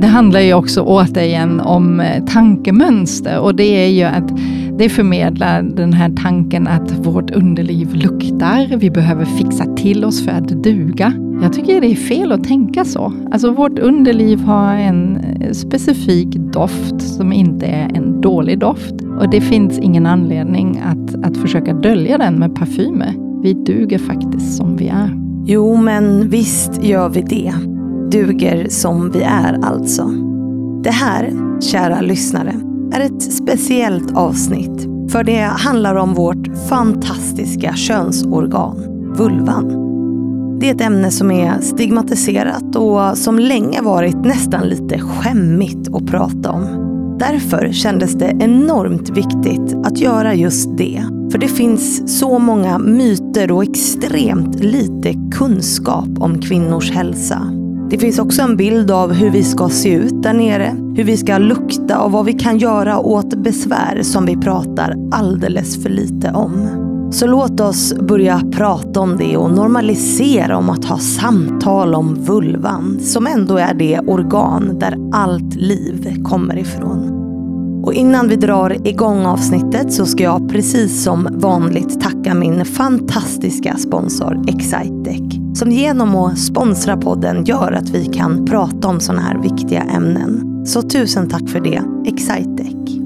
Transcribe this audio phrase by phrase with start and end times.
[0.00, 4.32] det handlar ju också återigen om eh, tankemönster och det är ju att
[4.78, 10.32] det förmedlar den här tanken att vårt underliv luktar, vi behöver fixa till oss för
[10.32, 11.12] att duga.
[11.42, 13.12] Jag tycker det är fel att tänka så.
[13.32, 18.94] Alltså vårt underliv har en eh, specifik doft som inte är en dålig doft.
[19.20, 23.14] Och det finns ingen anledning att, att försöka dölja den med parfymer.
[23.42, 25.10] Vi duger faktiskt som vi är.
[25.44, 27.79] Jo, men visst gör vi det.
[28.10, 30.10] Duger som vi är alltså.
[30.82, 32.54] Det här, kära lyssnare,
[32.92, 34.88] är ett speciellt avsnitt.
[35.12, 38.76] För det handlar om vårt fantastiska könsorgan,
[39.16, 39.76] vulvan.
[40.60, 46.06] Det är ett ämne som är stigmatiserat och som länge varit nästan lite skämmigt att
[46.06, 46.66] prata om.
[47.18, 51.04] Därför kändes det enormt viktigt att göra just det.
[51.32, 57.59] För det finns så många myter och extremt lite kunskap om kvinnors hälsa.
[57.90, 61.16] Det finns också en bild av hur vi ska se ut där nere, hur vi
[61.16, 66.30] ska lukta och vad vi kan göra åt besvär som vi pratar alldeles för lite
[66.30, 66.68] om.
[67.12, 73.00] Så låt oss börja prata om det och normalisera om att ha samtal om vulvan,
[73.00, 77.19] som ändå är det organ där allt liv kommer ifrån.
[77.82, 83.76] Och innan vi drar igång avsnittet så ska jag precis som vanligt tacka min fantastiska
[83.76, 85.40] sponsor Excitec.
[85.54, 90.62] Som genom att sponsra podden gör att vi kan prata om sådana här viktiga ämnen.
[90.66, 93.00] Så tusen tack för det, Excitec.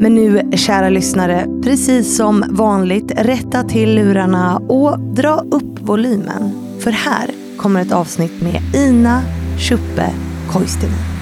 [0.00, 6.50] Men nu, kära lyssnare, precis som vanligt, rätta till lurarna och dra upp volymen.
[6.78, 9.22] För här kommer ett avsnitt med Ina
[9.58, 10.10] Schuppe
[10.52, 11.13] Koistinen.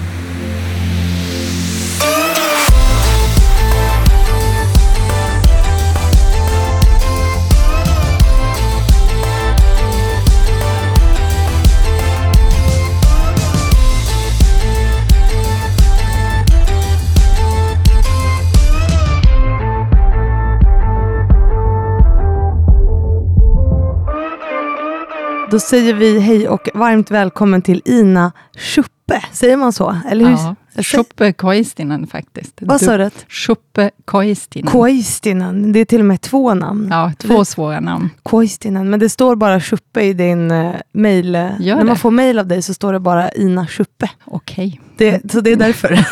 [25.53, 29.21] Då säger vi hej och varmt välkommen till Ina Schuppe.
[29.31, 29.97] Säger man så?
[30.09, 30.31] Eller hur?
[30.31, 32.53] Ja, Schuppe Koistinen faktiskt.
[32.61, 33.09] Vad sa du?
[33.29, 34.71] Schuppe Koistinen.
[34.71, 36.87] Koistinen, det är till och med två namn.
[36.91, 38.09] Ja, två svåra namn.
[38.23, 41.31] Koistinen, men det står bara Schuppe i din uh, mail.
[41.31, 41.83] När det?
[41.83, 44.09] man får mail av dig så står det bara Ina Schuppe.
[44.25, 44.81] Okej.
[44.97, 46.05] Det, så det är därför.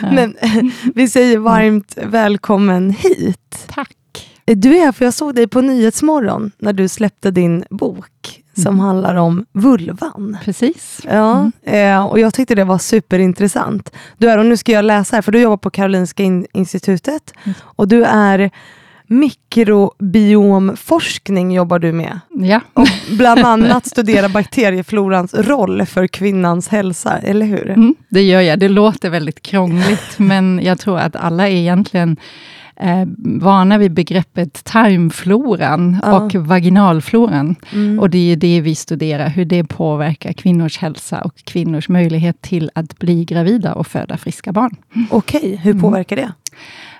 [0.14, 0.36] men
[0.94, 3.66] vi säger varmt välkommen hit.
[3.66, 3.96] Tack.
[4.44, 8.74] Du är här för jag såg dig på Nyhetsmorgon när du släppte din bok som
[8.74, 8.78] mm.
[8.78, 10.36] handlar om vulvan.
[10.44, 11.00] Precis.
[11.04, 11.96] Ja, mm.
[11.96, 13.90] eh, och jag tyckte det var superintressant.
[14.18, 17.32] Du är, och nu ska jag läsa här, för du jobbar på Karolinska in institutet
[17.44, 17.54] mm.
[17.62, 18.50] och du är
[19.06, 22.20] mikrobiomforskning jobbar du med.
[22.30, 22.60] Ja.
[22.72, 22.88] Och
[23.18, 27.70] bland annat studera bakterieflorans roll för kvinnans hälsa, eller hur?
[27.70, 28.58] Mm, det gör jag.
[28.58, 32.16] Det låter väldigt krångligt, men jag tror att alla egentligen
[32.76, 36.20] eh, vana vid begreppet tarmfloran ja.
[36.20, 37.56] och vaginalfloran.
[37.72, 37.98] Mm.
[37.98, 42.70] Och det är det vi studerar, hur det påverkar kvinnors hälsa och kvinnors möjlighet till
[42.74, 44.76] att bli gravida och föda friska barn.
[45.10, 45.56] Okej, okay.
[45.56, 45.82] hur mm.
[45.82, 46.32] påverkar det?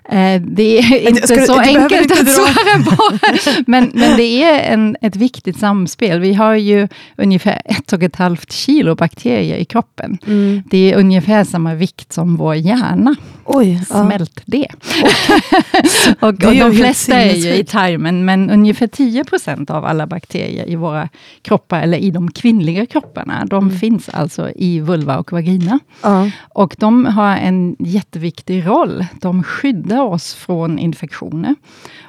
[0.08, 3.18] Eh, det är inte Ska så enkelt att svara på.
[3.66, 6.20] men, men det är en, ett viktigt samspel.
[6.20, 10.18] Vi har ju ungefär ett och ett halvt kilo bakterier i kroppen.
[10.26, 10.62] Mm.
[10.70, 13.16] Det är ungefär samma vikt som vår hjärna.
[13.44, 14.42] Oj, Smält ja.
[14.46, 14.66] det.
[16.20, 20.06] och, det och de flesta är ju i tarmen, men ungefär 10 procent av alla
[20.06, 21.08] bakterier i våra
[21.42, 23.78] kroppar, eller i de kvinnliga kropparna, de mm.
[23.78, 25.78] finns alltså i vulva och vagina.
[26.02, 26.30] Ja.
[26.52, 29.06] Och de har en jätteviktig roll.
[29.20, 31.54] De skyddar skydda oss från infektioner.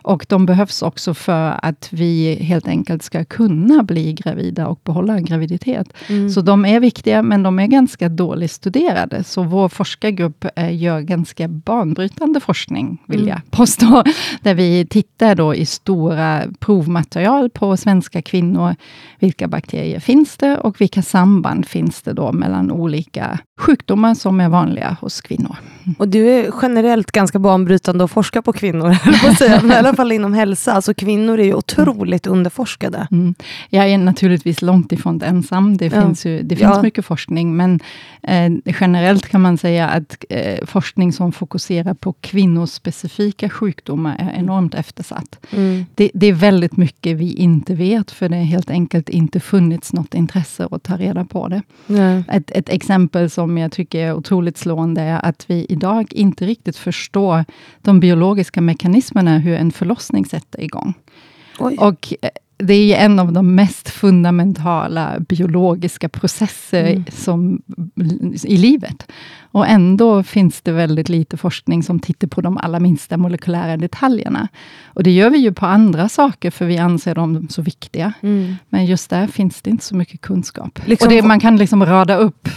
[0.03, 5.17] Och de behövs också för att vi helt enkelt ska kunna bli gravida och behålla
[5.17, 5.93] en graviditet.
[6.09, 6.29] Mm.
[6.29, 9.23] Så de är viktiga, men de är ganska dåligt studerade.
[9.23, 13.29] Så vår forskargrupp eh, gör ganska banbrytande forskning, vill mm.
[13.29, 14.03] jag påstå.
[14.41, 18.75] Där vi tittar då i stora provmaterial på svenska kvinnor.
[19.19, 24.49] Vilka bakterier finns det och vilka samband finns det då mellan olika sjukdomar som är
[24.49, 25.55] vanliga hos kvinnor.
[25.97, 28.97] Och du är generellt ganska banbrytande att forska på kvinnor,
[29.61, 30.73] men i alla fall inom hälsa.
[30.73, 32.37] Alltså kvinnor är ju otroligt mm.
[32.37, 33.07] underforskade.
[33.11, 33.35] Mm.
[33.69, 35.77] Jag är naturligtvis långt ifrån ensam.
[35.77, 36.01] Det ja.
[36.01, 36.81] finns, ju, det finns ja.
[36.81, 37.79] mycket forskning, men
[38.23, 44.39] eh, generellt kan man säga att eh, forskning som fokuserar på kvinnors specifika sjukdomar är
[44.39, 45.39] enormt eftersatt.
[45.51, 45.85] Mm.
[45.95, 49.93] Det, det, är väldigt mycket vi inte vet, för det har helt enkelt inte funnits
[49.93, 51.61] något intresse att ta reda på det.
[52.27, 56.77] Ett, ett exempel som jag tycker är otroligt slående är att vi idag inte riktigt
[56.77, 57.45] förstår
[57.81, 60.93] de biologiska mekanismerna, hur en förlossning sätter igång.
[61.59, 61.77] Oj.
[61.79, 67.05] Och eh, det är en av de mest fundamentala biologiska processer mm.
[67.11, 67.61] som,
[68.43, 69.11] i livet.
[69.51, 74.47] Och ändå finns det väldigt lite forskning som tittar på de allra minsta molekylära detaljerna.
[74.85, 78.13] Och det gör vi ju på andra saker, för vi anser dem så viktiga.
[78.21, 78.55] Mm.
[78.69, 80.79] Men just där finns det inte så mycket kunskap.
[80.85, 82.49] Liksom, och det, man kan liksom rada upp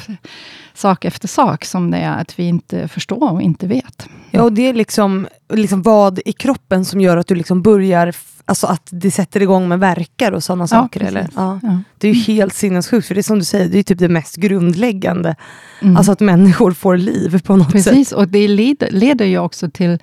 [0.79, 4.09] sak efter sak, som det är att vi inte förstår och inte vet.
[4.31, 8.15] Ja, och det är liksom, liksom vad i kroppen som gör att du liksom börjar
[8.49, 11.03] Alltså att det sätter igång med verkar och sådana ja, saker?
[11.03, 11.29] Eller?
[11.37, 11.61] Ja.
[11.63, 11.81] ja.
[11.99, 14.09] Det är ju helt sinnessjukt, för det är som du säger, det är typ det
[14.09, 15.37] mest grundläggande.
[15.83, 15.97] Mm.
[15.97, 17.93] Alltså att människor får liv på något precis, sätt.
[17.93, 19.99] Precis, och det leder, leder ju också till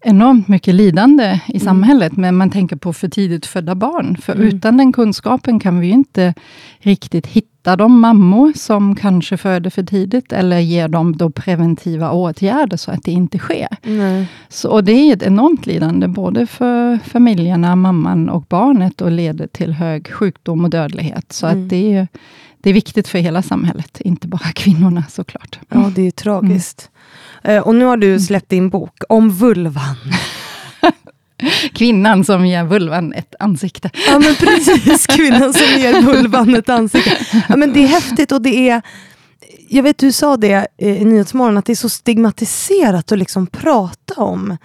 [0.00, 1.64] enormt mycket lidande i mm.
[1.64, 4.16] samhället, men man tänker på för tidigt födda barn.
[4.22, 4.48] För mm.
[4.48, 6.34] utan den kunskapen kan vi inte
[6.78, 12.76] riktigt hitta de mammor som kanske föder för tidigt, eller ge dem då preventiva åtgärder,
[12.76, 13.68] så att det inte sker.
[13.82, 14.24] Mm.
[14.48, 19.46] Så, och det är ett enormt lidande, både för familjerna, mamman och barnet, och leder
[19.46, 21.32] till hög sjukdom och dödlighet.
[21.32, 21.68] Så att mm.
[21.68, 22.08] det är
[22.60, 25.58] det är viktigt för hela samhället, inte bara kvinnorna såklart.
[25.68, 26.90] Ja, det är tragiskt.
[27.42, 27.62] Mm.
[27.62, 29.96] Och nu har du släppt din bok om vulvan.
[31.72, 33.90] Kvinnan som ger vulvan ett ansikte.
[34.06, 35.06] Ja, men precis.
[35.06, 37.16] Kvinnan som ger vulvan ett ansikte.
[37.48, 38.82] Ja, men det är häftigt och det är
[39.68, 43.46] jag vet du sa det eh, i Nyhetsmorgon, att det är så stigmatiserat att liksom
[43.46, 44.56] prata om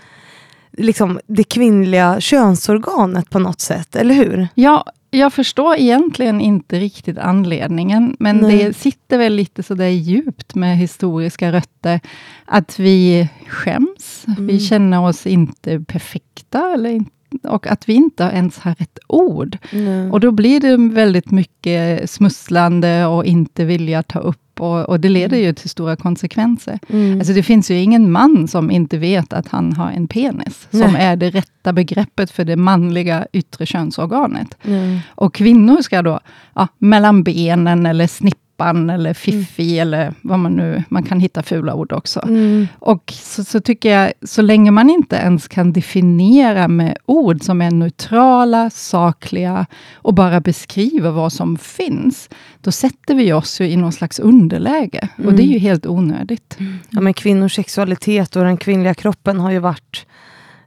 [0.78, 4.48] liksom, det kvinnliga könsorganet på något sätt, eller hur?
[4.56, 8.58] Ja, jag förstår egentligen inte riktigt anledningen, men Nej.
[8.58, 12.00] det sitter väl lite sådär djupt med historiska rötter,
[12.46, 14.48] att vi skäms, mm.
[14.48, 17.06] vi känner oss inte perfekta, eller
[17.44, 19.58] och att vi inte ens har rätt ord.
[19.72, 20.12] Nej.
[20.12, 25.10] Och då blir det väldigt mycket smusslande och inte vilja ta upp och, och, det
[25.10, 26.80] leder ju till stora konsekvenser.
[26.90, 27.20] Mm.
[27.20, 30.84] Alltså det finns ju ingen man som inte vet att han har en penis, Nej.
[30.84, 34.58] som är det rätta begreppet för det manliga yttre könsorganet.
[34.64, 35.00] Mm.
[35.08, 36.20] Och kvinnor ska då,
[36.56, 39.82] ja, mellan benen eller snippa Pappan eller Fiffi, mm.
[39.82, 40.84] eller vad man nu...
[40.90, 42.20] Man kan hitta fula ord också.
[42.20, 42.68] Mm.
[42.80, 47.62] Och så, så, tycker jag, så länge man inte ens kan definiera med ord som
[47.62, 52.30] är neutrala, sakliga och bara beskriver vad som finns,
[52.62, 55.10] då sätter vi oss ju i någon slags underläge.
[55.18, 55.28] Mm.
[55.28, 56.58] Och det är ju helt onödigt.
[56.90, 60.06] Ja, men kvinnors sexualitet och den kvinnliga kroppen har ju varit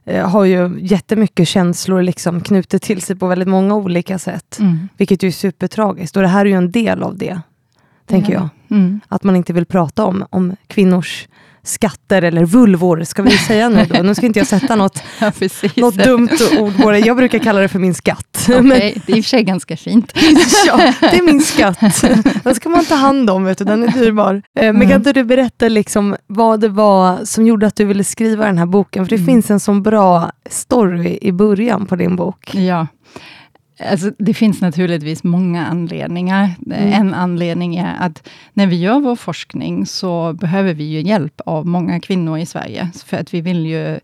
[0.05, 4.59] eh, har ju jättemycket känslor liksom knutet till sig på väldigt många olika sätt.
[4.59, 4.89] Mm.
[4.97, 6.15] Vilket ju är supertragiskt.
[6.15, 7.41] Och det här är ju en del av det
[8.07, 8.49] tänker jag.
[8.71, 8.99] Mm.
[9.07, 11.27] Att man inte vill prata om, om kvinnors
[11.67, 14.03] skatter eller vulvor, ska vi säga nu då?
[14.03, 15.31] Nu ska inte jag sätta något, ja,
[15.75, 16.99] något dumt ord på det.
[16.99, 18.23] Jag brukar kalla det för min skatt.
[18.47, 20.13] Okay, Men, det är i och för sig ganska fint.
[20.67, 21.79] ja, det är min skatt.
[22.43, 23.65] Den ska man ta hand om, vet du.
[23.65, 24.33] den är dyrbar.
[24.33, 24.89] Eh, men mm.
[24.89, 28.57] kan inte du berätta liksom vad det var som gjorde att du ville skriva den
[28.57, 29.05] här boken?
[29.05, 29.25] För det mm.
[29.25, 32.55] finns en sån bra story i början på din bok.
[32.55, 32.87] Ja.
[33.79, 36.55] Alltså, det finns naturligtvis många anledningar.
[36.65, 36.93] Mm.
[36.93, 41.65] En anledning är att när vi gör vår forskning, så behöver vi ju hjälp av
[41.65, 42.89] många kvinnor i Sverige.
[43.05, 43.99] För att vi vill ju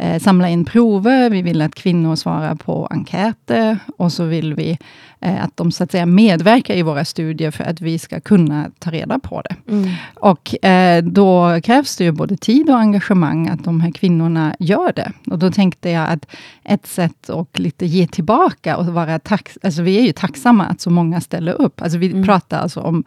[0.00, 4.78] eh, samla in prover, vi vill att kvinnor svarar på enkäter och så vill vi
[5.20, 8.70] eh, att de så att säga medverkar i våra studier för att vi ska kunna
[8.78, 9.72] ta reda på det.
[9.72, 9.90] Mm.
[10.14, 14.92] Och eh, då krävs det ju både tid och engagemang att de här kvinnorna gör
[14.92, 15.12] det.
[15.26, 16.26] Och då tänkte jag att
[16.64, 20.80] ett sätt att lite ge tillbaka och vara tack, alltså vi är ju tacksamma att
[20.80, 21.82] så många ställer upp.
[21.82, 22.24] Alltså vi mm.
[22.24, 23.04] pratar alltså om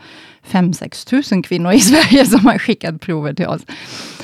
[0.52, 3.62] 5-6 tusen kvinnor i Sverige som har skickat prover till oss.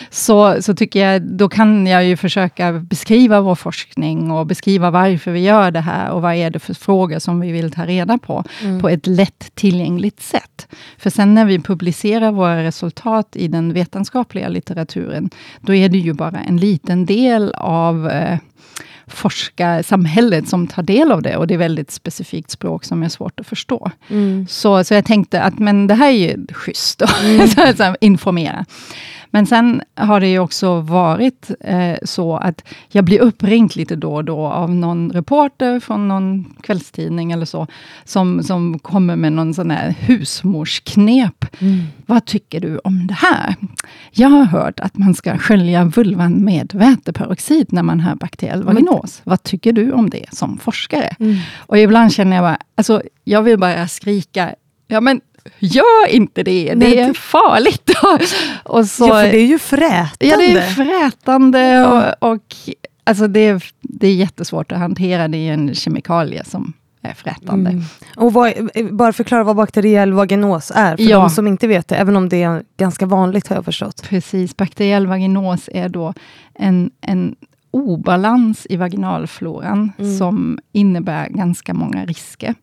[0.10, 5.32] Så, så tycker jag, då kan jag ju försöka beskriva vår forskning och beskriva varför
[5.32, 8.18] vi gör det här och vad är det för frågor som vi vill ta reda
[8.18, 8.82] på, mm.
[8.82, 10.68] på ett lätt tillgängligt sätt.
[10.98, 15.30] För sen när vi publicerar våra resultat i den vetenskapliga litteraturen,
[15.62, 18.40] då är det ju bara en liten del av eh,
[19.08, 23.40] forskarsamhället som tar del av det, och det är väldigt specifikt språk som är svårt
[23.40, 23.92] att förstå.
[24.10, 24.48] Mm.
[24.50, 27.96] Så, så jag tänkte att men det här är ju schysst, att mm.
[28.02, 28.66] informera.
[29.32, 34.16] Men sen har det ju också varit eh, så att jag blir uppringd lite då
[34.16, 37.68] och då av någon reporter från någon kvällstidning eller så,
[38.04, 41.46] som, som kommer med någon sån här husmorsknep.
[41.60, 41.80] Mm.
[42.06, 43.56] Vad tycker du om det här?
[44.12, 49.22] Jag har hört att man ska skölja vulvan med väteperoxid när man har bakteriell vaginos.
[49.24, 51.16] Vad tycker du om det som forskare?
[51.20, 51.38] Mm.
[51.58, 54.56] Och ibland känner jag bara, alltså, jag vill bara skrika,
[54.88, 55.22] ja men
[55.60, 57.92] Gör inte det, det är farligt.
[58.64, 60.26] och så, ja, för det är ju frätande.
[60.26, 62.44] Ja, det är frätande och, och
[63.04, 65.28] alltså det, är, det är jättesvårt att hantera.
[65.28, 67.70] Det är en kemikalie som är frätande.
[67.70, 67.84] Mm.
[68.16, 68.54] Och vad,
[68.92, 71.20] bara förklara vad bakteriell vaginos är, för ja.
[71.20, 74.04] de som inte vet det, även om det är ganska vanligt har jag förstått.
[74.10, 76.14] Precis, bakteriell vaginos är då
[76.54, 77.36] en, en
[77.72, 80.18] obalans i vaginalfloran mm.
[80.18, 82.56] som innebär ganska många risker.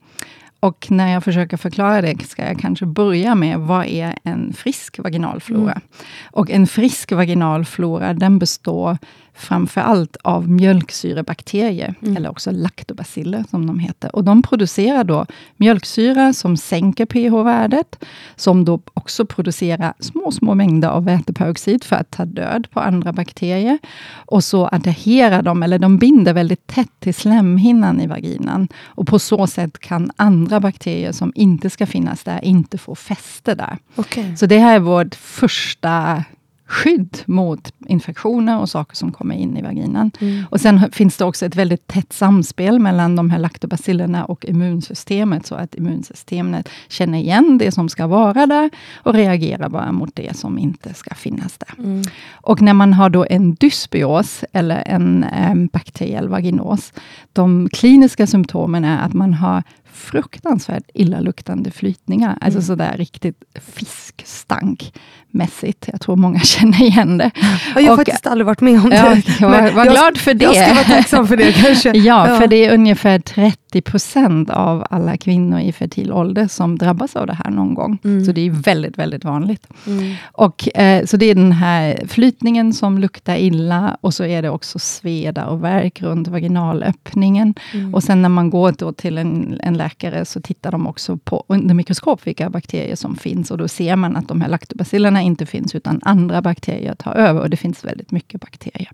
[0.66, 4.98] Och när jag försöker förklara det, ska jag kanske börja med, vad är en frisk
[4.98, 5.72] vaginalflora?
[5.72, 5.82] Mm.
[6.30, 8.98] Och en frisk vaginalflora, den består
[9.36, 12.16] framför allt av mjölksyrebakterier, mm.
[12.16, 14.16] eller också laktobaciller som de heter.
[14.16, 15.26] Och de producerar då
[15.56, 18.04] mjölksyra som sänker pH-värdet,
[18.36, 23.12] som då också producerar små, små mängder av väteperoxid för att ta död på andra
[23.12, 23.78] bakterier.
[24.14, 28.68] Och så adhererar de, eller de binder väldigt tätt till slemhinnan i vaginan.
[28.84, 33.54] Och på så sätt kan andra bakterier som inte ska finnas där, inte få fäste
[33.54, 33.78] där.
[33.96, 34.36] Okay.
[34.36, 36.24] Så det här är vårt första
[36.66, 40.10] skydd mot infektioner och saker som kommer in i vaginan.
[40.20, 40.44] Mm.
[40.50, 45.46] Och Sen finns det också ett väldigt tätt samspel mellan de här laktobacillerna och immunsystemet,
[45.46, 50.36] så att immunsystemet känner igen det som ska vara där och reagerar bara mot det
[50.36, 51.84] som inte ska finnas där.
[51.84, 52.02] Mm.
[52.32, 56.92] Och när man har då en dysbios, eller en eh, bakteriell vaginos,
[57.32, 59.62] de kliniska symptomen är att man har
[59.96, 62.28] fruktansvärt illaluktande flytningar.
[62.28, 62.56] Alltså mm.
[62.56, 63.42] Alltså sådär riktigt
[63.74, 65.88] fiskstankmässigt.
[65.92, 67.30] Jag tror många känner igen det.
[67.74, 68.96] Jag har och, faktiskt aldrig varit med om det.
[68.96, 70.44] Ja, jag var, var glad för det.
[70.44, 71.96] Jag ska vara tacksam för det kanske.
[71.96, 76.78] ja, ja, för det är ungefär 30 procent av alla kvinnor i fertil ålder som
[76.78, 77.98] drabbas av det här någon gång.
[78.04, 78.24] Mm.
[78.24, 79.66] Så det är väldigt, väldigt vanligt.
[79.86, 80.14] Mm.
[80.32, 84.50] Och, eh, så det är den här flytningen som luktar illa och så är det
[84.50, 87.54] också sveda och värk runt vaginalöppningen.
[87.74, 87.94] Mm.
[87.94, 91.44] Och sen när man går då till en, en läkare så tittar de också på
[91.48, 95.46] under mikroskop vilka bakterier som finns och då ser man att de här laktobacillerna inte
[95.46, 98.90] finns utan andra bakterier tar över och det finns väldigt mycket bakterier.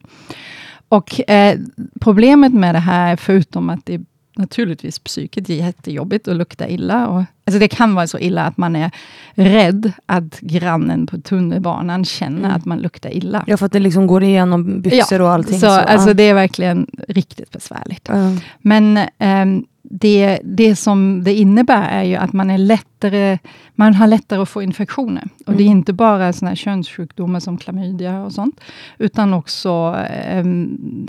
[0.88, 1.58] Och eh,
[2.00, 4.00] Problemet med det här, förutom att det
[4.36, 7.08] naturligtvis psyket är jättejobbigt och luktar illa.
[7.08, 8.90] Och, alltså det kan vara så illa att man är
[9.34, 12.50] rädd att grannen på tunnelbanan känner mm.
[12.50, 13.44] att man luktar illa.
[13.46, 15.60] Ja, för att det liksom går igenom byxor ja, och allting.
[15.60, 16.14] Så, så, alltså ja.
[16.14, 18.08] Det är verkligen riktigt besvärligt.
[18.08, 18.40] Mm.
[18.58, 23.38] Men um, det, det som det innebär är ju att man är lättare,
[23.74, 25.28] man har lättare att få infektioner.
[25.40, 25.56] Och mm.
[25.56, 25.78] det är mm.
[25.78, 28.60] inte bara såna här könssjukdomar som klamydia och sånt,
[28.98, 30.44] utan också eh,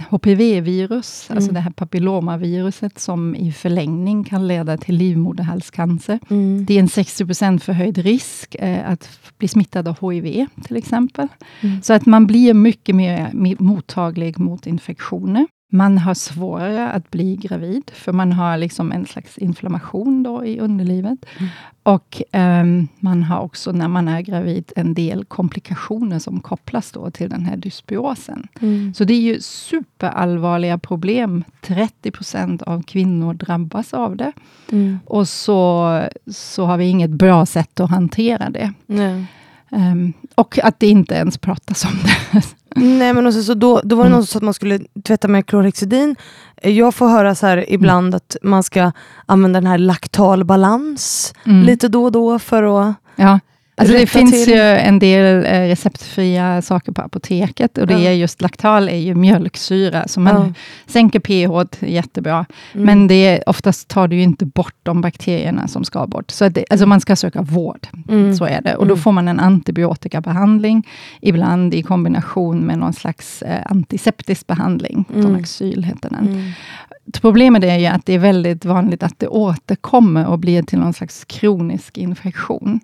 [0.09, 1.37] HPV-virus, mm.
[1.37, 6.19] alltså det här papillomaviruset, som i förlängning kan leda till livmoderhalscancer.
[6.29, 6.65] Mm.
[6.65, 11.27] Det är en 60% förhöjd risk eh, att bli smittad av HIV, till exempel.
[11.61, 11.81] Mm.
[11.81, 15.47] Så att man blir mycket mer mottaglig mot infektioner.
[15.75, 20.59] Man har svårare att bli gravid, för man har liksom en slags inflammation då i
[20.59, 21.25] underlivet.
[21.39, 21.49] Mm.
[21.83, 27.11] Och um, man har också, när man är gravid, en del komplikationer som kopplas då
[27.11, 28.47] till den här dysbiosen.
[28.61, 28.93] Mm.
[28.93, 31.43] Så det är ju superallvarliga problem.
[31.61, 34.31] 30 procent av kvinnor drabbas av det.
[34.71, 34.99] Mm.
[35.05, 38.73] Och så, så har vi inget bra sätt att hantera det.
[39.73, 42.41] Um, och att det inte ens pratas om det.
[42.75, 44.17] Nej men också, så då, då var det mm.
[44.17, 46.15] någon som sa att man skulle tvätta med klorhexidin.
[46.61, 48.15] Jag får höra så här ibland mm.
[48.17, 48.91] att man ska
[49.25, 51.63] använda den här laktalbalans mm.
[51.63, 53.39] lite då och då för att ja.
[53.75, 54.53] Alltså det finns till.
[54.53, 58.09] ju en del eh, receptfria saker på apoteket och det ja.
[58.09, 60.53] är just laktal är ju mjölksyra, så man ja.
[60.85, 62.45] sänker pH jättebra.
[62.73, 62.85] Mm.
[62.85, 66.31] Men det oftast tar du inte bort de bakterierna som ska bort.
[66.31, 68.35] Så det, alltså man ska söka vård, mm.
[68.35, 68.75] så är det.
[68.75, 69.01] Och då mm.
[69.01, 70.87] får man en antibiotikabehandling,
[71.21, 75.05] ibland i kombination med någon slags eh, antiseptisk behandling.
[75.09, 75.23] Mm.
[75.23, 76.27] Tonaxyl heter den.
[76.27, 76.51] Mm.
[77.21, 80.93] Problemet är ju att det är väldigt vanligt att det återkommer och blir till någon
[80.93, 82.79] slags kronisk infektion.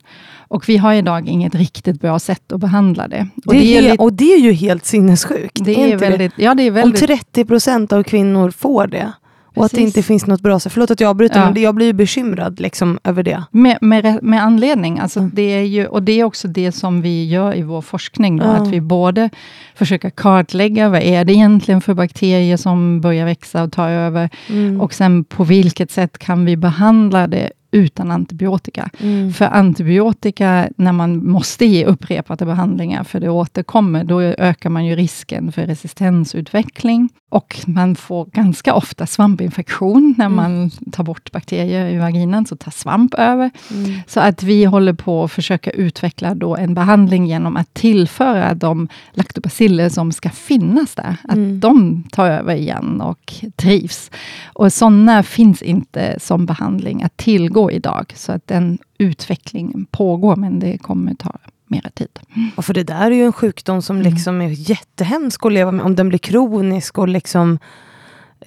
[0.48, 3.28] Och vi har idag inget riktigt bra sätt att behandla det.
[3.46, 5.66] Och det, är, helt, och det är ju helt sinnessjukt.
[5.66, 9.14] Det är, väldigt, Ja, det är väldigt, Om 30 procent av kvinnor får det.
[9.60, 10.72] Och att det inte finns något bra sätt.
[10.74, 11.52] Förlåt att jag avbryter, ja.
[11.52, 13.44] men jag blir ju bekymrad liksom, över det.
[13.52, 15.00] Med, med, med anledning.
[15.00, 15.32] Alltså, mm.
[15.34, 18.38] det är ju, och det är också det som vi gör i vår forskning.
[18.38, 18.62] Då, mm.
[18.62, 19.30] Att vi både
[19.76, 24.30] försöker kartlägga, vad är det egentligen för bakterier som börjar växa och ta över?
[24.50, 24.82] Mm.
[24.82, 28.90] Och sen på vilket sätt kan vi behandla det utan antibiotika.
[29.00, 29.34] Mm.
[29.34, 34.96] För antibiotika, när man måste ge upprepade behandlingar, för det återkommer, då ökar man ju
[34.96, 37.10] risken för resistensutveckling.
[37.32, 40.36] Och man får ganska ofta svampinfektion när mm.
[40.36, 43.52] man tar bort bakterier i vaginan, så tar svamp över.
[43.72, 44.00] Mm.
[44.08, 48.88] Så att vi håller på att försöka utveckla då en behandling genom att tillföra de
[49.12, 51.60] laktobaciller som ska finnas där, att mm.
[51.60, 54.12] de tar över igen och trivs.
[54.54, 60.60] Och sådana finns inte som behandling att tillgå idag, så att den utvecklingen pågår, men
[60.60, 61.38] det kommer ta
[61.68, 62.20] mera tid.
[62.56, 64.14] Och för det där är ju en sjukdom som mm.
[64.14, 67.60] liksom är jättehemsk att leva med, om den blir kronisk och liksom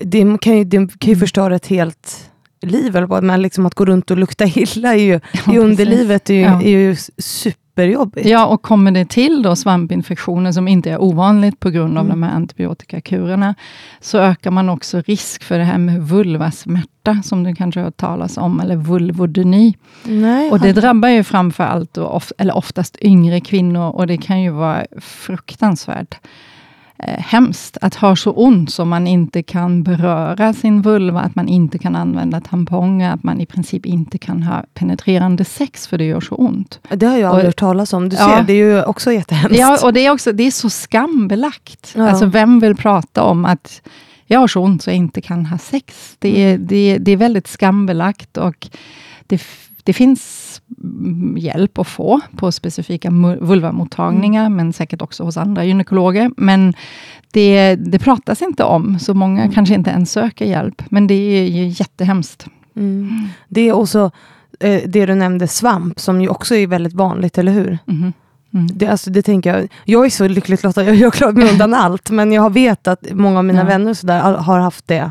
[0.00, 1.20] det kan ju, det kan ju mm.
[1.20, 4.98] förstöra ett helt liv, eller vad, men liksom att gå runt och lukta illa är
[4.98, 6.62] ju, ja, i underlivet är ju, ja.
[6.62, 8.28] är ju super superjobbigt.
[8.28, 12.20] Ja, och kommer det till då svampinfektioner, som inte är ovanligt på grund av mm.
[12.20, 13.54] de här antibiotikakurerna,
[14.00, 17.96] så ökar man också risk för det här med vulvasmärta, som du kanske har hört
[17.96, 19.76] talas om, eller vulvodyni.
[20.04, 24.42] Nej, och det drabbar ju framför allt, då, eller oftast yngre kvinnor, och det kan
[24.42, 26.14] ju vara fruktansvärt
[27.02, 31.48] eh, hemskt att ha så ont som man inte kan beröra sin vulva, att man
[31.48, 36.04] inte kan använda tamponger, att man i princip inte kan ha penetrerande sex, för det
[36.04, 36.80] gör så ont.
[36.90, 38.08] Det har jag aldrig hört talas om.
[38.08, 39.58] Du ja, ser, det är ju också jättehemskt.
[39.58, 41.92] Ja, och det är, också, det är så skambelagt.
[41.96, 42.10] Ja.
[42.10, 43.82] Alltså, vem vill prata om att
[44.26, 46.16] jag har så ont så jag inte kan ha sex?
[46.18, 46.66] Det är, mm.
[46.66, 48.68] det, det är väldigt skambelagt och
[49.26, 49.42] det
[49.84, 50.51] det finns
[51.36, 53.10] hjälp att få på specifika
[53.40, 54.56] vulvamottagningar, mm.
[54.56, 56.30] men säkert också hos andra gynekologer.
[56.36, 56.74] Men
[57.30, 59.54] det, det pratas inte om, så många mm.
[59.54, 60.82] kanske inte ens söker hjälp.
[60.90, 62.46] Men det är ju jättehemskt.
[62.76, 63.28] Mm.
[63.48, 64.10] Det är också
[64.60, 67.78] eh, det du nämnde, svamp, som ju också är väldigt vanligt, eller hur?
[67.86, 68.12] Mm-hmm.
[68.54, 68.66] Mm.
[68.74, 71.74] Det, alltså, det tänker jag, jag är så lyckligt lottad, jag har klarat mig undan
[71.74, 73.66] allt, men jag vet att många av mina ja.
[73.66, 75.10] vänner så där, har haft det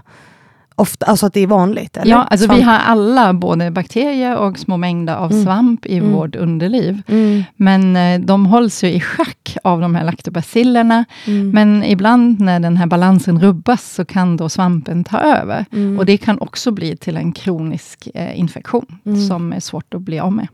[0.81, 1.97] ofta, alltså att det är vanligt?
[1.97, 2.11] Eller?
[2.11, 5.43] Ja, alltså vi har alla både bakterier och små mängder av mm.
[5.43, 6.11] svamp i mm.
[6.11, 7.01] vårt underliv.
[7.07, 7.43] Mm.
[7.55, 11.05] Men eh, de hålls ju i schack av de här laktobacillerna.
[11.25, 11.49] Mm.
[11.49, 15.65] Men ibland när den här balansen rubbas, så kan då svampen ta över.
[15.71, 15.99] Mm.
[15.99, 19.27] Och det kan också bli till en kronisk eh, infektion, mm.
[19.27, 20.47] som är svårt att bli av med.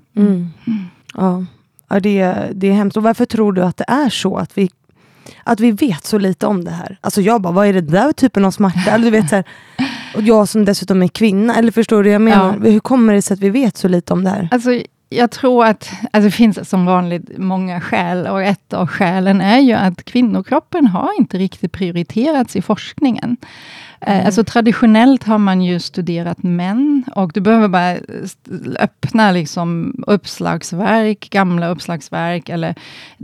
[1.13, 1.45] Ja.
[1.89, 2.97] Ja, det, det är hemskt.
[2.97, 4.37] Och varför tror du att det är så?
[4.37, 4.69] Att vi
[5.43, 6.97] att vi vet så lite om det här.
[7.01, 8.91] Alltså jag bara, vad är det där typen av smärta?
[8.91, 9.45] Eller du vet, så här,
[10.15, 12.59] och jag som dessutom är kvinna, eller förstår du vad jag menar?
[12.63, 12.69] Ja.
[12.71, 14.49] Hur kommer det sig att vi vet så lite om det här?
[14.51, 19.41] Alltså, jag tror att alltså det finns som vanligt många skäl och ett av skälen
[19.41, 23.37] är ju att kvinnokroppen har inte riktigt prioriterats i forskningen.
[24.01, 24.25] Eh, mm.
[24.25, 27.97] Alltså traditionellt har man ju studerat män och du behöver bara
[28.79, 32.75] öppna liksom uppslagsverk, gamla uppslagsverk eller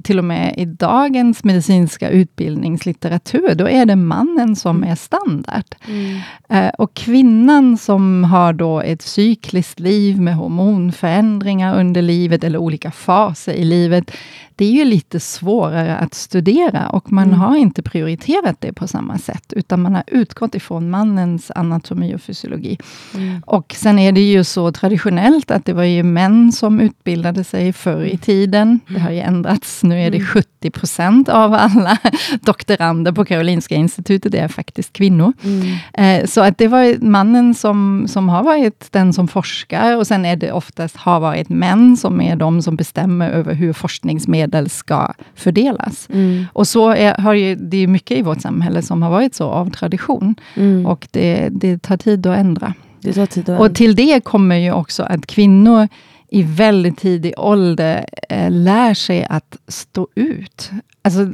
[0.04, 4.90] till och med i dagens medicinska utbildningslitteratur, då är det mannen som mm.
[4.90, 5.76] är standard.
[5.88, 6.20] Mm.
[6.50, 12.92] Eh, och kvinnan som har då ett cykliskt liv med hormonförändringar under livet eller olika
[12.92, 14.12] faser i livet,
[14.56, 17.40] det är ju lite svårare att studera och man mm.
[17.40, 22.22] har inte prioriterat det på samma sätt, utan man har utgått ifrån mannens anatomi och
[22.22, 22.78] fysiologi.
[23.14, 23.42] Mm.
[23.46, 27.74] Och sen är det ju så traditionellt att det var ju män som utbildade sig
[27.74, 28.18] förr i mm.
[28.18, 28.80] tiden.
[28.88, 29.84] Det har ju ändrats.
[29.84, 30.72] Nu är det 70 mm.
[30.72, 31.98] procent av alla
[32.42, 35.34] doktorander på Karolinska institutet, det är faktiskt kvinnor.
[35.44, 35.78] Mm.
[35.94, 40.26] Eh, så att det var mannen som, som har varit den som forskar, och sen
[40.26, 44.70] är det oftast har varit män som är de som bestämmer över hur forskningsmedel medel
[44.70, 46.08] ska fördelas.
[46.14, 46.46] Mm.
[46.54, 49.50] Och så är, har ju, det är mycket i vårt samhälle som har varit så
[49.50, 50.36] av tradition.
[50.56, 50.86] Mm.
[50.86, 52.74] Och det, det tar tid att ändra.
[53.02, 55.88] Det tar tid att och till det kommer ju också att kvinnor
[56.30, 60.72] i väldigt tidig ålder eh, lär sig att stå ut.
[61.06, 61.34] Alltså,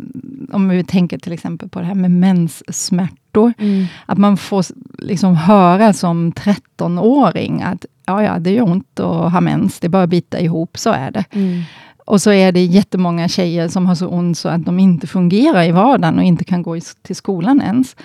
[0.51, 3.53] om vi tänker till exempel på det här med menssmärtor.
[3.59, 3.85] Mm.
[4.05, 4.65] Att man får
[4.97, 9.89] liksom höra som 13-åring att ja, ja, det gör ont att ha mens, det är
[9.89, 11.25] bara att bita ihop, så är det.
[11.31, 11.61] Mm.
[12.09, 15.63] Och så är det jättemånga tjejer som har så ont så att de inte fungerar
[15.63, 17.95] i vardagen och inte kan gå till skolan ens.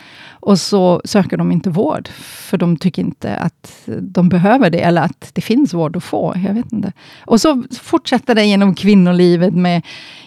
[0.44, 5.02] Och så söker de inte vård, för de tycker inte att de behöver det, eller
[5.02, 6.34] att det finns vård att få.
[6.46, 6.92] Jag vet inte.
[7.26, 9.82] Och så fortsätter det genom kvinnolivet med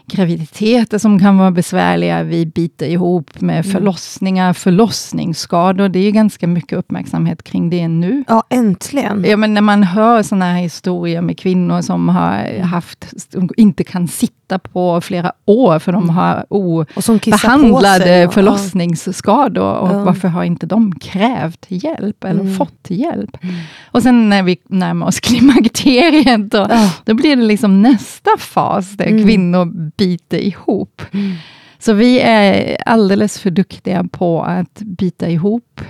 [0.06, 2.24] graviditeter som kan vara besvärliga.
[2.24, 3.72] Vi biter ihop med mm.
[3.72, 5.90] förlossningar, förlossningsskador.
[5.90, 8.24] Det är ganska mycket uppmärksamhet kring det nu.
[8.28, 9.26] Ja, äntligen.
[9.28, 13.14] Ja, men när man hör såna här historier med kvinnor som har haft,
[13.58, 16.16] inte kan sitta på flera år, för de mm.
[16.16, 19.74] har obehandlade förlossningsskador.
[19.74, 20.04] Och ja.
[20.04, 22.56] varför har inte de krävt hjälp, eller mm.
[22.56, 23.44] fått hjälp?
[23.44, 23.56] Mm.
[23.92, 26.68] Och sen när vi närmar oss klimakteriet, då,
[27.06, 29.26] då blir det liksom nästa fas, där mm.
[29.26, 31.02] kvinnor biter ihop.
[31.12, 31.36] Mm.
[31.80, 35.82] Så vi är alldeles för duktiga på att bita ihop,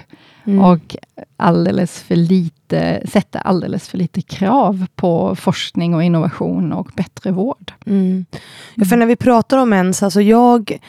[0.48, 0.66] mm.
[0.66, 0.96] och
[1.38, 7.72] alldeles för lite, sätta alldeles för lite krav på forskning och innovation och bättre vård.
[7.86, 8.26] Mm.
[8.76, 10.80] Ja, för när vi pratar om mens, alltså jag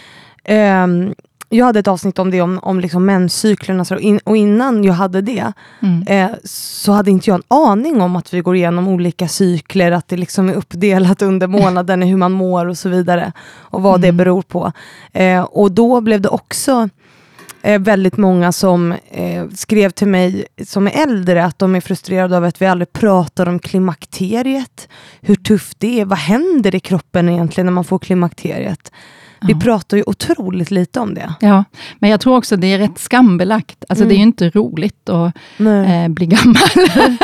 [0.48, 1.14] um,
[1.48, 4.94] jag hade ett avsnitt om det, om, om liksom menscyklerna, och, in, och innan jag
[4.94, 6.02] hade det, mm.
[6.06, 10.08] eh, så hade inte jag en aning om att vi går igenom olika cykler, att
[10.08, 14.00] det liksom är uppdelat under månaden, hur man mår och så vidare, och vad mm.
[14.02, 14.72] det beror på.
[15.12, 16.88] Eh, och då blev det också
[17.62, 22.36] eh, väldigt många som eh, skrev till mig som är äldre att de är frustrerade
[22.36, 24.88] över att vi aldrig pratar om klimakteriet.
[25.20, 26.04] Hur tufft det är.
[26.04, 28.92] Vad händer i kroppen egentligen när man får klimakteriet?
[29.40, 29.58] Vi ja.
[29.58, 31.34] pratar ju otroligt lite om det.
[31.40, 31.64] Ja,
[31.98, 33.84] men jag tror också det är rätt skambelagt.
[33.88, 34.08] Alltså mm.
[34.08, 34.28] det är ju mm.
[34.28, 37.18] inte roligt att eh, bli gammal.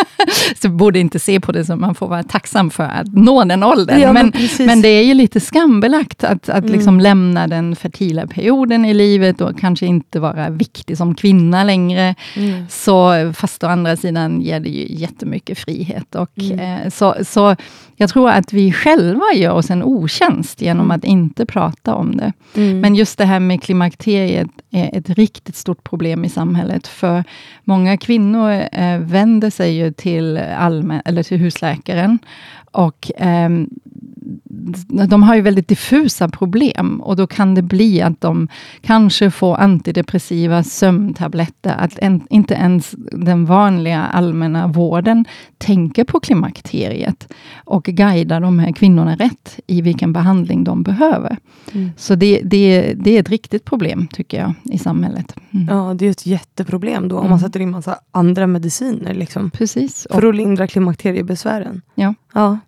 [0.62, 3.62] så borde inte se på det som man får vara tacksam för att nå den
[3.62, 4.00] åldern.
[4.00, 6.72] Ja, men, men, men, det är ju lite skambelagt att, att mm.
[6.72, 12.14] liksom lämna den fertila perioden i livet och kanske inte vara viktig som kvinna längre.
[12.36, 12.64] Mm.
[12.68, 16.14] Så, fast å andra sidan ger det ju jättemycket frihet.
[16.14, 16.58] Och, mm.
[16.58, 17.56] eh, så, så
[17.96, 20.96] jag tror att vi själva gör oss en otjänst genom mm.
[20.96, 22.32] att inte prata om det.
[22.56, 22.80] Mm.
[22.80, 26.86] Men just det här med klimakteriet är ett riktigt stort problem i samhället.
[26.86, 27.24] För
[27.64, 32.18] många kvinnor eh, vänder sig ju till, allmän, eller till husläkaren
[32.72, 33.50] och eh,
[35.08, 38.48] de har ju väldigt diffusa problem och då kan det bli att de
[38.80, 45.24] kanske får antidepressiva sömntabletter, att en, inte ens den vanliga allmänna vården
[45.58, 47.32] tänker på klimakteriet
[47.64, 51.36] och guidar de här kvinnorna rätt i vilken behandling de behöver.
[51.72, 51.90] Mm.
[51.96, 55.36] Så det, det, det är ett riktigt problem, tycker jag, i samhället.
[55.50, 55.68] Mm.
[55.70, 57.38] Ja, det är ett jätteproblem då, om man mm.
[57.38, 59.14] sätter in massa andra mediciner.
[59.14, 60.06] Liksom, Precis.
[60.10, 61.82] För att lindra klimakteriebesvären.
[61.94, 62.14] Ja.
[62.34, 62.58] ja.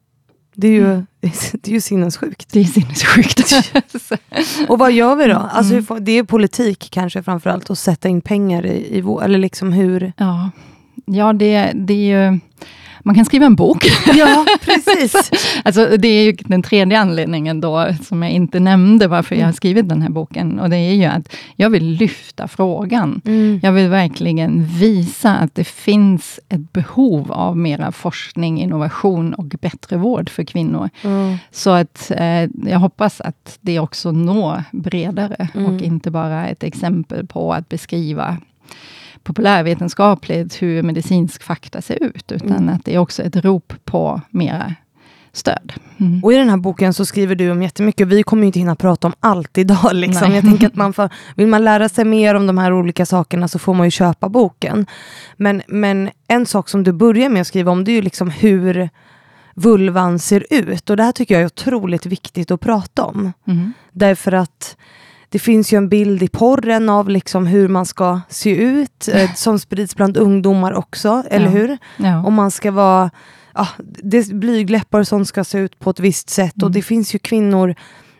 [0.58, 1.06] Det är ju, mm.
[1.52, 2.52] det är ju sinnessjukt.
[2.52, 3.52] Det är sinnessjukt.
[4.68, 5.30] och vad gör vi då?
[5.30, 5.48] Mm.
[5.50, 10.12] Alltså, det är politik kanske framförallt, att sätta in pengar i, i eller liksom hur?
[10.16, 10.50] Ja,
[11.06, 12.40] ja det, det är ju
[13.06, 13.84] man kan skriva en bok.
[14.14, 15.30] Ja, precis.
[15.64, 19.48] alltså, det är ju den tredje anledningen då, som jag inte nämnde, varför jag har
[19.48, 19.54] mm.
[19.54, 20.60] skrivit den här boken.
[20.60, 23.20] Och det är ju att jag vill lyfta frågan.
[23.24, 23.60] Mm.
[23.62, 29.96] Jag vill verkligen visa att det finns ett behov av mera forskning, innovation och bättre
[29.96, 30.90] vård för kvinnor.
[31.02, 31.36] Mm.
[31.50, 35.84] Så att eh, jag hoppas att det också når bredare, och mm.
[35.84, 38.36] inte bara ett exempel på att beskriva
[39.26, 42.74] populärvetenskapligt hur medicinsk fakta ser ut, utan mm.
[42.74, 44.74] att det är också ett rop på mera
[45.32, 45.72] stöd.
[46.00, 46.24] Mm.
[46.24, 48.08] Och I den här boken så skriver du om jättemycket.
[48.08, 49.90] Vi kommer inte hinna prata om allt idag.
[49.92, 50.34] Liksom.
[50.34, 53.48] Jag tänker att man får, vill man lära sig mer om de här olika sakerna
[53.48, 54.86] så får man ju köpa boken.
[55.36, 58.30] Men, men en sak som du börjar med att skriva om, det är ju liksom
[58.30, 58.88] hur
[59.54, 60.90] vulvan ser ut.
[60.90, 63.32] Och det här tycker jag är otroligt viktigt att prata om.
[63.46, 63.72] Mm.
[63.92, 64.76] Därför att
[65.36, 69.32] det finns ju en bild i porren av liksom hur man ska se ut, eh,
[69.34, 71.50] som sprids bland ungdomar också, eller ja.
[71.50, 71.78] hur?
[71.96, 72.26] Ja.
[72.26, 73.10] Om man ska vara...
[73.54, 73.68] Ja,
[74.02, 76.56] det, blygläppar och sånt ska se ut på ett visst sätt.
[76.56, 76.66] Mm.
[76.66, 77.74] Och det finns ju kvinnor,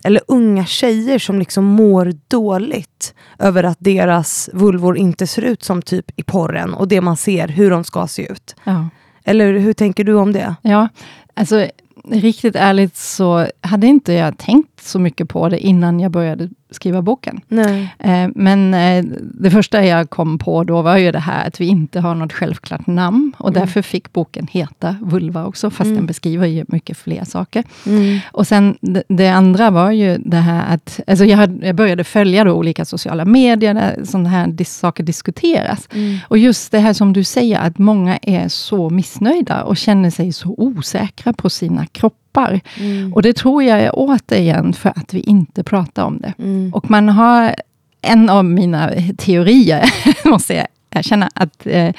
[0.04, 5.82] eller unga tjejer, som liksom mår dåligt över att deras vulvor inte ser ut som
[5.82, 8.56] typ i porren, och det man ser, hur de ska se ut.
[8.64, 8.88] Ja.
[9.24, 10.54] Eller hur tänker du om det?
[10.62, 10.88] Ja,
[11.34, 11.66] alltså
[12.10, 17.02] riktigt ärligt så hade inte jag tänkt så mycket på det innan jag började skriva
[17.02, 17.40] boken.
[17.98, 21.66] Eh, men eh, det första jag kom på då var ju det här att vi
[21.66, 23.32] inte har något självklart namn.
[23.38, 23.60] Och mm.
[23.60, 25.96] därför fick boken heta Vulva också, fast mm.
[25.96, 27.64] den beskriver ju mycket fler saker.
[27.86, 28.18] Mm.
[28.32, 32.04] Och sen det, det, andra var ju det här att, alltså jag, hade, jag började
[32.04, 35.88] följa då olika sociala medier, där sådana här dis saker diskuteras.
[35.92, 36.18] Mm.
[36.28, 40.32] Och just det här som du säger, att många är så missnöjda och känner sig
[40.32, 42.60] så osäkra på sina kroppar kroppar.
[42.80, 43.12] Mm.
[43.12, 46.34] Och det tror jag är återigen för att vi inte pratar om det.
[46.38, 46.74] Mm.
[46.74, 47.54] Och man har,
[48.02, 49.84] en av mina teorier,
[50.28, 51.92] måste jag erkänna, att eh,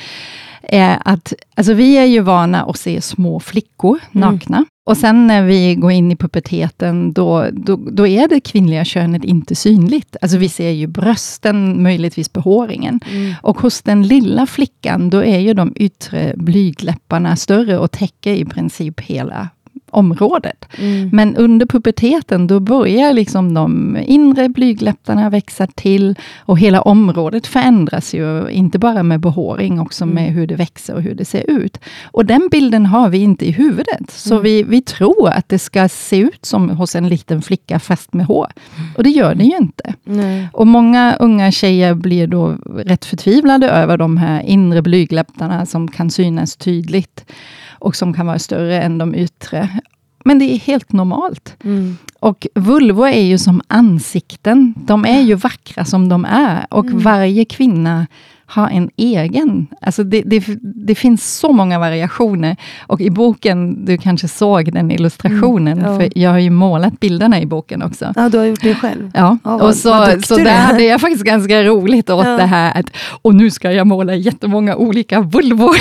[0.69, 4.29] är att alltså vi är ju vana att se små flickor mm.
[4.29, 4.57] nakna.
[4.57, 4.65] Mm.
[4.85, 9.23] Och sen när vi går in i puberteten, då, då, då, är det kvinnliga könet
[9.23, 10.15] inte synligt.
[10.21, 12.99] Alltså vi ser ju brösten, möjligtvis behåringen.
[13.11, 13.33] Mm.
[13.41, 18.45] Och hos den lilla flickan, då är ju de yttre blygläpparna större och täcker i
[18.45, 19.49] princip hela
[19.97, 20.65] området.
[20.77, 21.09] Mm.
[21.13, 28.13] Men under puberteten, då börjar liksom de inre blygläpparna växa till och hela området förändras
[28.13, 30.15] ju, inte bara med behåring, också mm.
[30.15, 31.77] med hur det växer och hur det ser ut.
[32.11, 34.43] Och den bilden har vi inte i huvudet, så mm.
[34.43, 38.25] vi, vi tror att det ska se ut som hos en liten flicka, fast med
[38.25, 38.47] hår.
[38.97, 39.93] Och det gör det ju inte.
[40.53, 46.09] Och många unga tjejer blir då rätt förtvivlade över de här inre blygläpparna, som kan
[46.09, 47.25] synas tydligt
[47.79, 49.69] och som kan vara större än de yttre.
[50.25, 51.55] Men det är helt normalt.
[51.63, 51.97] Mm.
[52.19, 54.73] Och vulvor är ju som ansikten.
[54.77, 56.67] De är ju vackra som de är.
[56.69, 56.99] Och mm.
[56.99, 58.07] varje kvinna
[58.55, 59.67] ha en egen...
[59.81, 62.55] Alltså det, det, det, finns så många variationer.
[62.87, 65.99] Och i boken, du kanske såg den illustrationen, mm, ja.
[65.99, 68.13] för jag har ju målat bilderna i boken också.
[68.15, 69.11] Ja, du har gjort det själv?
[69.13, 72.37] Ja, ja och så, så där hade jag faktiskt ganska roligt åt ja.
[72.37, 72.85] det här att,
[73.21, 75.75] och nu ska jag måla jättemånga olika vulvor.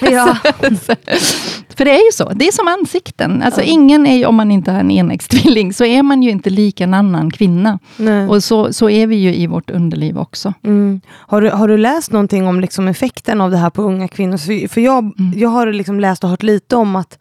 [0.00, 0.36] Ja.
[1.80, 3.42] för det är ju så, det är som ansikten.
[3.42, 6.80] Alltså ingen är om man inte har en enäggstvilling, så är man ju inte lik
[6.80, 7.78] en annan kvinna.
[7.96, 8.28] Nej.
[8.28, 10.54] Och så, så är vi ju i vårt underliv också.
[10.62, 11.00] Mm.
[11.10, 14.08] Har, du, har du läst läst någonting om liksom effekten av det här på unga
[14.08, 14.68] kvinnor?
[14.68, 15.38] För jag, mm.
[15.38, 17.18] jag har liksom läst och hört lite om att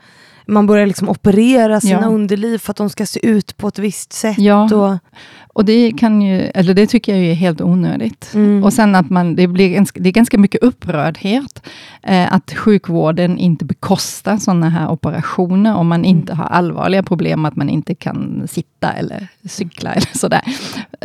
[0.49, 2.07] man börjar liksom operera sina ja.
[2.07, 4.39] underliv för att de ska se ut på ett visst sätt.
[4.39, 4.75] Ja.
[4.75, 4.97] Och,
[5.53, 8.31] och det, kan ju, eller det tycker jag är helt onödigt.
[8.33, 8.63] Mm.
[8.63, 11.63] Och sen att man, det, blir ganska, det är ganska mycket upprördhet,
[12.03, 16.43] eh, att sjukvården inte bekostar sådana här operationer, om man inte mm.
[16.43, 20.43] har allvarliga problem, att man inte kan sitta eller cykla eller sådär.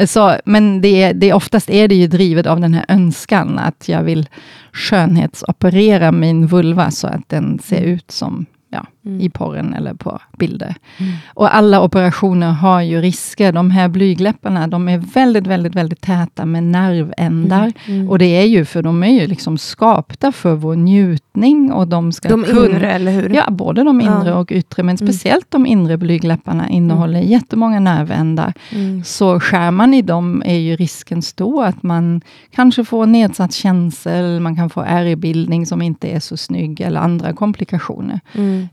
[0.07, 4.03] Så, men det, det, oftast är det ju drivet av den här önskan, att jag
[4.03, 4.29] vill
[4.73, 7.91] skönhetsoperera min vulva, så att den ser mm.
[7.91, 9.21] ut som ja, mm.
[9.21, 10.75] i porren eller på bilder.
[10.99, 11.13] Mm.
[11.35, 13.53] Och alla operationer har ju risker.
[13.53, 17.73] De här blygläpparna, de är väldigt, väldigt, väldigt täta med nervändar.
[17.87, 17.99] Mm.
[17.99, 18.11] mm.
[18.11, 21.73] Och det är ju, för de är ju liksom skapta för vår njutning.
[21.73, 23.31] Och de ska de kunna, inre, eller hur?
[23.31, 24.35] Ja, både de inre ja.
[24.35, 25.09] och yttre, men mm.
[25.09, 27.31] speciellt de inre blygläpparna innehåller mm.
[27.31, 28.53] jättemånga nervändar.
[28.71, 29.05] Mm.
[29.05, 32.21] Så skär man i dem är ju risken stor att man
[32.55, 37.33] kanske får nedsatt känsel, man kan få ärrbildning som inte är så snygg, eller andra
[37.33, 38.21] komplikationer.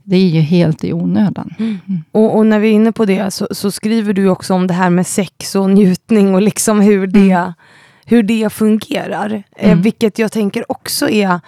[0.04, 1.54] Det är ju helt i onödan.
[1.60, 1.78] Mm.
[2.12, 4.74] Och, och, när vi är inne på det, så, så, skriver du också om det
[4.74, 7.54] här med sex och njutning och liksom hur det, mm.
[8.06, 9.44] hur det fungerar.
[9.56, 9.82] Eh, mm.
[9.82, 11.40] vilket jag tänker också är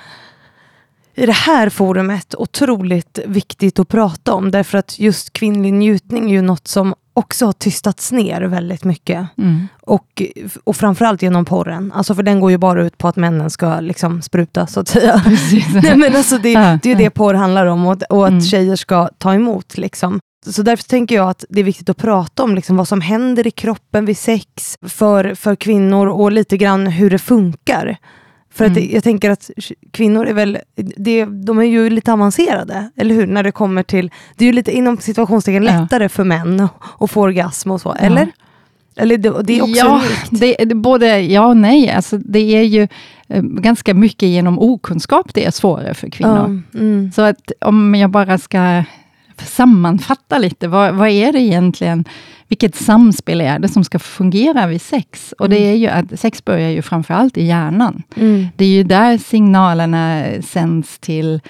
[1.15, 4.51] i det här forumet otroligt viktigt att prata om.
[4.51, 9.27] Därför att just kvinnlig njutning är ju något som också har tystats ner väldigt mycket.
[9.37, 9.67] Mm.
[9.81, 10.21] Och,
[10.63, 11.91] och framförallt genom porren.
[11.95, 14.87] Alltså för den går ju bara ut på att männen ska liksom spruta så att
[14.87, 15.21] säga.
[15.83, 18.41] Nej, men alltså det, det är det porr handlar om och, och att mm.
[18.41, 19.77] tjejer ska ta emot.
[19.77, 20.19] Liksom.
[20.45, 23.47] Så därför tänker jag att det är viktigt att prata om liksom vad som händer
[23.47, 27.97] i kroppen vid sex för, för kvinnor och lite grann hur det funkar.
[28.53, 28.77] För mm.
[28.77, 29.51] att jag tänker att
[29.91, 33.27] kvinnor är väl, det, de är ju lite avancerade, eller hur?
[33.27, 36.09] När det kommer till, det är ju lite inom situationstecken lättare ja.
[36.09, 36.67] för män
[36.99, 38.31] att få orgasm och så, eller?
[38.95, 41.91] Eller det, det, är också ja, det, det, både ja och nej.
[41.91, 42.87] Alltså, det är ju
[43.27, 46.45] eh, ganska mycket genom okunskap det är svårare för kvinnor.
[46.45, 47.11] Mm, mm.
[47.11, 48.83] Så att om jag bara ska
[49.37, 52.05] sammanfatta lite, vad, vad är det egentligen
[52.53, 55.33] vilket samspel är det som ska fungera vid sex?
[55.39, 55.69] Och det mm.
[55.69, 58.03] är ju att sex börjar ju framförallt i hjärnan.
[58.15, 58.47] Mm.
[58.55, 61.41] Det är ju där signalerna sänds till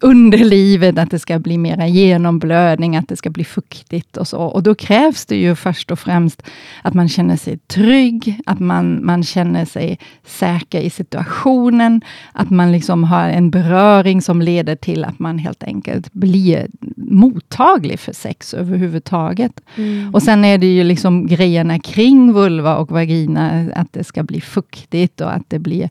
[0.00, 4.38] underlivet, att det ska bli mera genomblödning, att det ska bli fuktigt och så.
[4.38, 6.42] Och då krävs det ju först och främst
[6.82, 12.00] att man känner sig trygg, att man, man känner sig säker i situationen,
[12.32, 18.00] att man liksom har en beröring som leder till att man helt enkelt blir mottaglig
[18.00, 19.60] för sex överhuvudtaget.
[19.76, 20.14] Mm.
[20.14, 24.40] Och sen är det ju liksom grejerna kring vulva och vagina, att det ska bli
[24.40, 25.90] fuktigt och att det blir...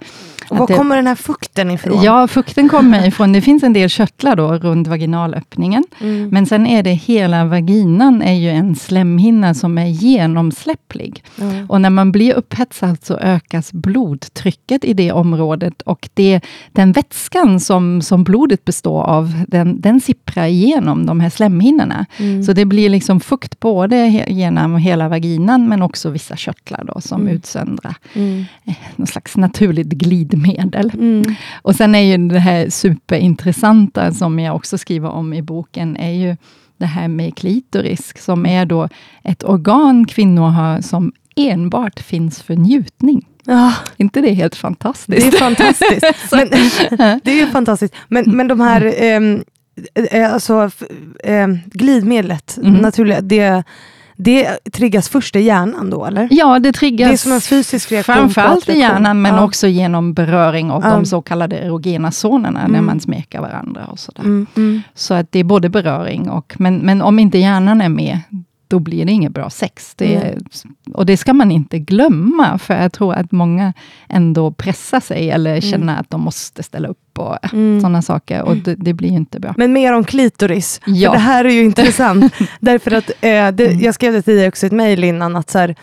[0.49, 2.03] Och var det, kommer den här fukten ifrån?
[2.03, 6.29] Ja, fukten kommer ifrån, det finns en del körtlar då runt vaginalöppningen, mm.
[6.29, 11.23] men sen är det hela vaginan är ju en slemhinna som är genomsläpplig.
[11.41, 11.65] Mm.
[11.65, 17.59] Och när man blir upphetsad så ökas blodtrycket i det området och det, den vätskan
[17.59, 22.05] som, som blodet består av, den, den sipprar igenom de här slemhinnorna.
[22.17, 22.43] Mm.
[22.43, 27.21] Så det blir liksom fukt både genom hela vaginan, men också vissa körtlar då, som
[27.21, 27.35] mm.
[27.35, 28.45] utsöndrar mm.
[28.65, 30.91] Eh, någon slags naturligt glidmedel.
[30.93, 31.35] Mm.
[31.61, 36.11] Och sen är ju det här superintressanta, som jag också skriver om i boken, är
[36.11, 36.37] ju
[36.77, 38.89] det här med klitoris, som är då
[39.23, 43.27] ett organ kvinnor har, som enbart finns för njutning.
[43.45, 43.73] Ja.
[43.97, 45.31] inte det helt fantastiskt?
[45.31, 46.31] Det är fantastiskt.
[46.31, 46.49] men,
[47.23, 47.95] det är fantastiskt.
[48.07, 50.71] Men, men de här eh, alltså,
[51.23, 52.73] eh, glidmedlet, mm.
[52.73, 53.63] naturliga, det
[54.15, 56.27] det triggas först i hjärnan då, eller?
[56.31, 59.43] Ja, det triggas det är som en fysisk reaktion framförallt i hjärnan, men ja.
[59.43, 60.89] också genom beröring av ja.
[60.89, 62.71] de så kallade erogena zonerna, mm.
[62.71, 64.23] när man smeker varandra och sådär.
[64.23, 64.47] Mm.
[64.55, 64.81] Mm.
[64.93, 68.19] Så att det är både beröring och, men, men om inte hjärnan är med,
[68.73, 69.93] då blir det inget bra sex.
[69.95, 70.37] Det är,
[70.93, 73.73] och det ska man inte glömma, för jag tror att många
[74.09, 75.61] ändå pressar sig, eller mm.
[75.61, 77.81] känner att de måste ställa upp och mm.
[77.81, 79.53] sådana saker, och det, det, blir inte bra.
[79.57, 81.11] Men mer om klitoris, ja.
[81.11, 82.33] för det här är ju intressant.
[82.59, 83.79] därför att eh, det, mm.
[83.79, 85.75] jag skrev det tidigare också i ett mejl innan, att så här,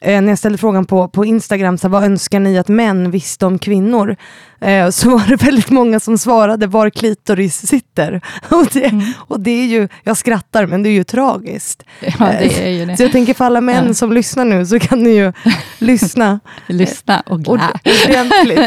[0.00, 3.10] eh, när jag ställde frågan på, på Instagram, så här, vad önskar ni att män
[3.10, 4.16] visste om kvinnor?
[4.60, 8.20] Eh, så var det väldigt många som svarade var klitoris sitter.
[8.50, 9.06] Och det, mm.
[9.16, 11.82] och det är ju, jag skrattar men det är ju tragiskt.
[12.00, 12.96] Ja, det är ju det.
[12.96, 13.94] Så jag tänker för alla män ja.
[13.94, 15.32] som lyssnar nu så kan ni ju
[15.78, 16.40] lyssna.
[16.66, 17.70] lyssna och glä.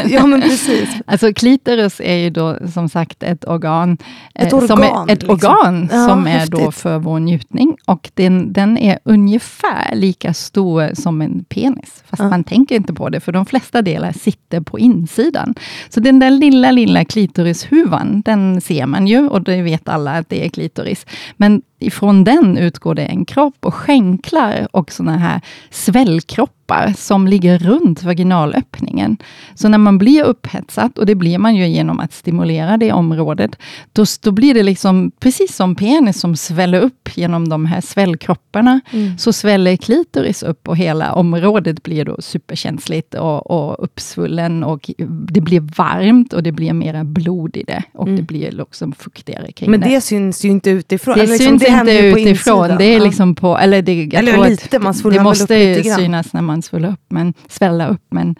[0.08, 0.88] Ja men precis.
[1.06, 3.98] Alltså klitoris är ju då som sagt ett organ.
[4.34, 4.68] Eh, ett organ.
[4.68, 5.30] Som är, ett liksom.
[5.30, 7.76] organ ja, som är då för vår njutning.
[7.86, 12.02] Och den, den är ungefär lika stor som en penis.
[12.06, 15.54] Fast man tänker inte på det, för de flesta delar sitter på insidan.
[15.88, 20.28] Så den där lilla, lilla klitorishuvan, den ser man ju och det vet alla att
[20.28, 21.06] det är klitoris.
[21.36, 25.40] Men ifrån den utgår det en kropp och skänklar och såna här
[25.70, 29.16] svällkroppar som ligger runt vaginalöppningen.
[29.54, 33.56] Så när man blir upphetsad, och det blir man ju genom att stimulera det området,
[33.92, 38.80] då, då blir det liksom precis som penis som sväller upp genom de här svällkropparna,
[38.90, 39.18] mm.
[39.18, 45.40] så sväller klitoris upp och hela området blir då superkänsligt och, och uppsvullen och det
[45.40, 48.16] blir varmt och det blir mera blod i det och mm.
[48.16, 49.86] det blir liksom fuktigare kring Men det.
[49.86, 51.14] Men det syns ju inte utifrån?
[51.14, 54.94] Det liksom, syns det inte utifrån, det är liksom på, eller det, eller lite, man
[55.04, 58.04] det måste synas när man svulla upp, men, svälla upp.
[58.08, 58.36] Men,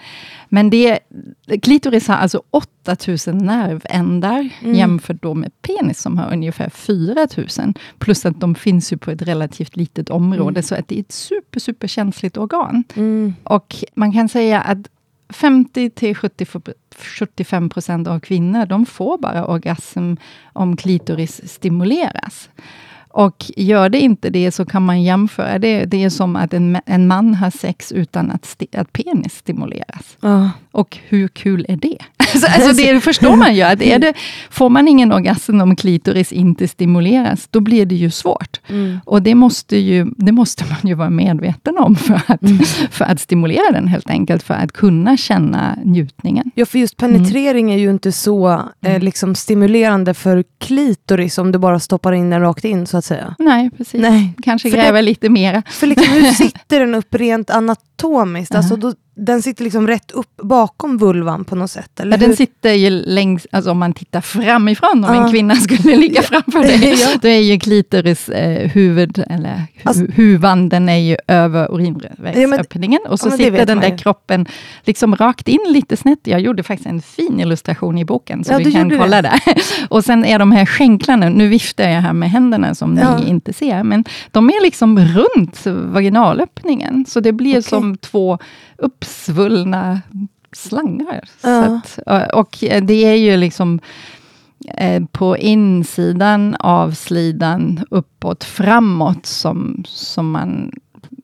[0.48, 0.98] men det,
[1.62, 4.74] klitoris har alltså 8000 nervändar, mm.
[4.74, 7.74] jämfört då med penis som har ungefär 4000.
[7.98, 10.62] Plus att de finns ju på ett relativt litet område, mm.
[10.62, 12.84] så att det är ett super, super känsligt organ.
[12.94, 13.34] Mm.
[13.44, 14.88] Och man kan säga att
[15.32, 16.46] 50 till 70
[16.96, 20.14] 75 procent av kvinnor, de får bara orgasm
[20.52, 22.48] om klitoris stimuleras.
[23.12, 25.84] Och gör det inte det, så kan man jämföra det.
[25.84, 30.16] Det är som att en, en man har sex utan att, att penis stimuleras.
[30.24, 30.48] Uh.
[30.72, 31.98] Och hur kul är det?
[32.34, 33.62] alltså, alltså det förstår man ju.
[33.62, 34.14] Att är det,
[34.50, 38.60] får man ingen orgasm om klitoris inte stimuleras, då blir det ju svårt.
[38.68, 39.00] Mm.
[39.04, 42.58] Och det måste, ju, det måste man ju vara medveten om, för att, mm.
[42.90, 46.50] för att stimulera den helt enkelt, för att kunna känna njutningen.
[46.54, 47.78] Ja, för just penetrering mm.
[47.78, 49.02] är ju inte så eh, mm.
[49.02, 53.34] liksom stimulerande för klitoris, om du bara stoppar in den rakt in, så att säga.
[53.38, 54.00] Nej, precis.
[54.00, 54.34] Nej.
[54.42, 55.62] Kanske för det, lite mera.
[55.66, 58.54] För liksom, hur sitter den upp rent anatomiskt?
[58.54, 62.00] Alltså då, den sitter liksom rätt upp bakom vulvan på något sätt?
[62.00, 65.22] Eller ja, den sitter ju längst, alltså om man tittar framifrån, om uh.
[65.22, 67.08] en kvinna skulle ligga framför dig, ja.
[67.22, 73.00] då är ju klitoris eh, huvud, eller hu alltså, huvan, den är ju över urinvägsöppningen,
[73.04, 74.46] ja, och så ja, sitter den där kroppen
[74.84, 76.20] liksom rakt in lite snett.
[76.22, 79.40] Jag gjorde faktiskt en fin illustration i boken, så vi kan kolla det.
[79.46, 79.62] där.
[79.88, 83.52] och sen är de här skänklarna, nu viftar jag här med händerna som ni inte
[83.52, 87.62] ser, men de är liksom runt vaginalöppningen, så det blir okay.
[87.62, 88.38] som två
[89.12, 90.00] uppsvullna
[90.52, 91.28] slangar.
[91.42, 91.80] Ja.
[92.04, 93.80] Att, och det är ju liksom
[94.78, 100.72] eh, på insidan av slidan uppåt, framåt, som, som man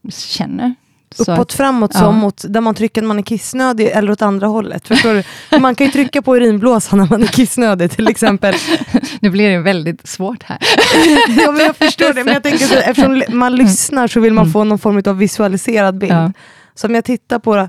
[0.08, 0.74] känner.
[1.18, 2.00] Uppåt, att, framåt, ja.
[2.00, 4.88] som mot, där man trycker när man är kissnödig, eller åt andra hållet.
[4.88, 5.58] Förstår du?
[5.60, 8.54] Man kan ju trycka på urinblåsan när man är kissnödig till exempel.
[9.20, 10.58] Nu blir det väldigt svårt här.
[11.28, 14.52] ja, jag förstår det, men jag tänker så, eftersom man lyssnar så vill man mm.
[14.52, 16.12] få någon form av visualiserad bild.
[16.12, 16.32] Ja.
[16.78, 17.68] Så om jag tittar på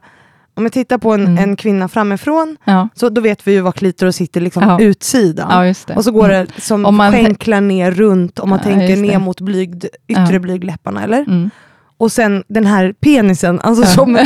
[0.54, 1.38] om jag tittar på en, mm.
[1.38, 2.90] en kvinna framifrån, ja.
[2.96, 4.80] så då vet vi ju var klitoris sitter, liksom ja.
[4.80, 5.68] utsidan.
[5.88, 6.48] Ja, och så går mm.
[6.56, 11.20] det som man skänklar ner runt, om man tänker ner mot blygd, yttre blygdläpparna, eller?
[11.20, 11.50] Mm.
[11.98, 14.20] Och sen den här penisen, alltså som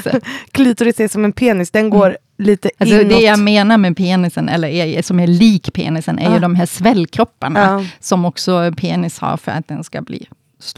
[0.50, 2.16] klitoris är som en penis, den går mm.
[2.38, 3.08] lite alltså inåt.
[3.08, 6.66] Det jag menar med penisen, eller är, som är lik penisen, är ju de här
[6.66, 10.28] svällkropparna, som också penis har för att den ska bli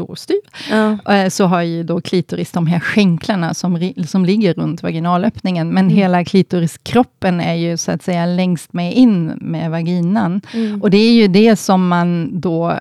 [0.01, 1.15] och styv, ja.
[1.15, 5.69] Eh, så har ju då klitoris de här skänklarna som, som ligger runt vaginalöppningen.
[5.69, 5.97] Men mm.
[5.97, 10.41] hela klitoriskroppen är ju så att säga längst med in med vaginan.
[10.53, 10.83] Mm.
[10.83, 12.79] Och det är ju det som man då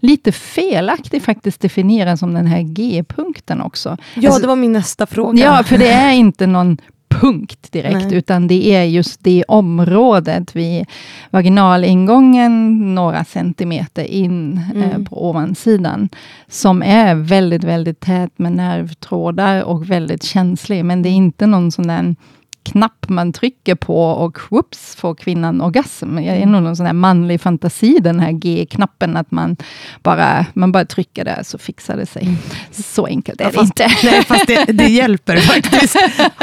[0.00, 3.96] lite felaktigt faktiskt definierar som den här G-punkten också.
[4.14, 5.44] Ja, alltså, det var min nästa fråga.
[5.44, 6.78] Ja, för det är inte någon
[7.20, 8.14] punkt direkt, Nej.
[8.14, 10.86] utan det är just det området vid
[11.30, 14.90] vaginalingången, några centimeter in eh, mm.
[14.90, 16.08] eh, på ovansidan,
[16.48, 21.72] som är väldigt, väldigt tät med nervtrådar och väldigt känslig, men det är inte någon
[21.72, 22.14] sån där
[22.66, 26.16] knapp man trycker på och whoops får kvinnan orgasm.
[26.16, 29.56] Det är nog någon sån här manlig fantasi, den här G-knappen, att man
[30.02, 32.28] bara, man bara trycker där så fixar det sig.
[32.70, 33.94] Så enkelt är ja, det fast, inte.
[34.06, 35.96] Nej, fast det, det, hjälper faktiskt.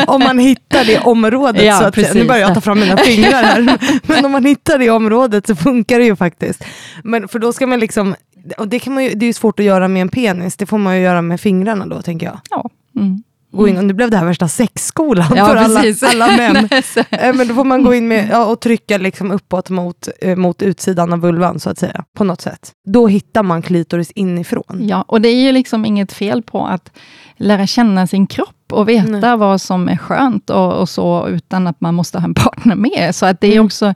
[0.07, 2.13] Om man hittar det området, ja, så att precis.
[2.13, 5.55] nu börjar jag ta fram mina fingrar här, men om man hittar det området så
[5.55, 6.65] funkar det ju faktiskt.
[7.03, 8.15] Men för då ska man liksom,
[8.57, 10.65] och det, kan man ju, det är ju svårt att göra med en penis, det
[10.65, 12.39] får man ju göra med fingrarna då tänker jag.
[12.49, 12.69] Ja.
[12.95, 16.69] Mm gå in, och nu blev det här värsta sexskolan ja, för alla, alla män.
[17.09, 20.35] Eh, men då får man gå in med, ja, och trycka liksom uppåt mot, eh,
[20.35, 22.71] mot utsidan av vulvan så att säga, på något sätt.
[22.87, 24.87] Då hittar man klitoris inifrån.
[24.87, 26.91] Ja, och det är ju liksom inget fel på att
[27.37, 29.37] lära känna sin kropp och veta Nej.
[29.37, 33.15] vad som är skönt och, och, så, utan att man måste ha en partner med.
[33.15, 33.65] Så att det är mm.
[33.65, 33.93] också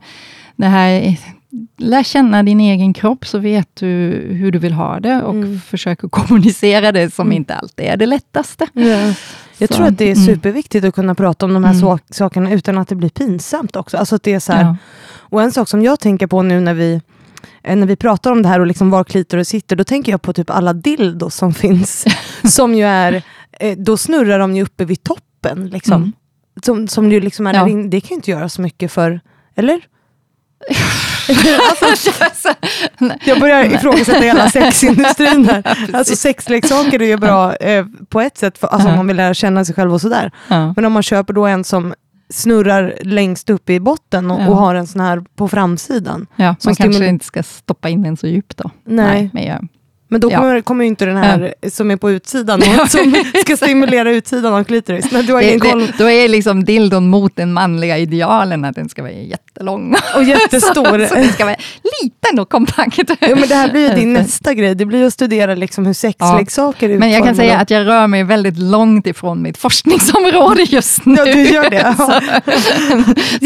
[0.56, 1.16] det här
[1.76, 3.86] lär känna din egen kropp, så vet du
[4.30, 5.60] hur du vill ha det och mm.
[5.60, 7.36] försök att kommunicera det, som mm.
[7.36, 8.66] inte alltid är det lättaste.
[8.72, 9.14] Ja.
[9.58, 9.74] Jag så.
[9.74, 10.26] tror att det är mm.
[10.26, 11.98] superviktigt att kunna prata om de här mm.
[12.10, 13.96] sakerna utan att det blir pinsamt också.
[13.96, 14.76] Alltså att det är så här, ja.
[15.20, 17.00] Och en sak som jag tänker på nu när vi
[17.62, 20.22] eh, när vi pratar om det här och liksom var klitoris sitter, då tänker jag
[20.22, 22.04] på typ alla dildos som finns.
[22.44, 25.68] som ju är, eh, då snurrar de ju uppe vid toppen.
[25.68, 26.02] Liksom.
[26.02, 26.12] Mm.
[26.62, 27.64] Som, som ju liksom är ja.
[27.64, 29.20] det kan ju inte göra så mycket för,
[29.54, 29.80] eller?
[31.80, 32.54] alltså,
[33.24, 35.88] jag börjar ifrågasätta hela sexindustrin här.
[35.92, 39.34] alltså sexleksaker är ju bra eh, på ett sätt, för, alltså, om man vill lära
[39.34, 40.32] känna sig själv och sådär.
[40.48, 41.94] Men om man köper då en som
[42.30, 44.48] snurrar längst upp i botten och, ja.
[44.48, 46.26] och, har en sån här på framsidan.
[46.36, 48.70] Ja, man kanske inte ska stoppa in den så djupt då.
[48.84, 49.06] Nej.
[49.06, 49.68] Nej men jag
[50.08, 50.62] men då kommer, ja.
[50.62, 51.70] kommer inte den här ja.
[51.70, 55.12] som är på utsidan, som ska stimulera utsidan av klitoris.
[55.12, 55.92] Men du har ingen koll.
[55.98, 59.96] då är liksom dildon mot den manliga idealen, att den ska vara jättelång.
[60.16, 60.98] Och jättestor.
[60.98, 61.56] så, så den ska vara
[62.02, 62.98] liten och kompakt.
[63.20, 65.92] Ja, men det här blir ju din nästa grej, det blir att studera liksom hur
[65.92, 66.98] sexleksaker ja.
[66.98, 71.16] Men jag kan säga att jag rör mig väldigt långt ifrån mitt forskningsområde just nu.
[71.16, 71.94] Ja, du gör det.
[71.96, 72.20] så,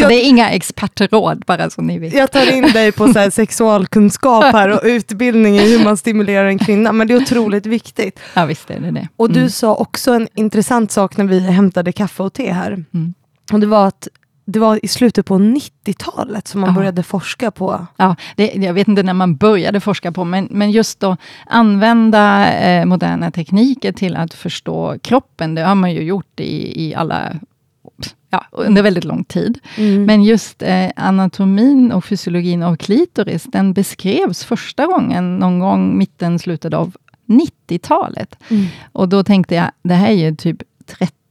[0.00, 2.14] så det är inga expertråd, bara så ni vet.
[2.14, 6.51] Jag tar in dig på så här sexualkunskap här och utbildning i hur man stimulerar
[6.53, 8.20] en kvinna, men det är otroligt viktigt.
[8.34, 9.09] Ja, visst är det det.
[9.16, 9.50] Och du mm.
[9.50, 12.84] sa också en intressant sak när vi hämtade kaffe och te här.
[12.94, 13.14] Mm.
[13.53, 14.09] Och det var att
[14.44, 16.74] det var i slutet på 90-talet som man ja.
[16.74, 17.86] började forska på...
[17.96, 22.53] Ja, det, jag vet inte när man började forska på, men, men just att använda
[22.53, 27.32] eh, moderna tekniker till att förstå kroppen, det har man ju gjort i, i alla
[28.30, 29.59] ja, under väldigt lång tid.
[29.76, 30.05] Mm.
[30.05, 36.38] Men just eh, anatomin och fysiologin av klitoris, den beskrevs första gången någon gång mitten,
[36.38, 36.96] slutet av
[37.26, 38.36] 90-talet.
[38.48, 38.66] Mm.
[38.92, 40.62] Och då tänkte jag, det här är ju typ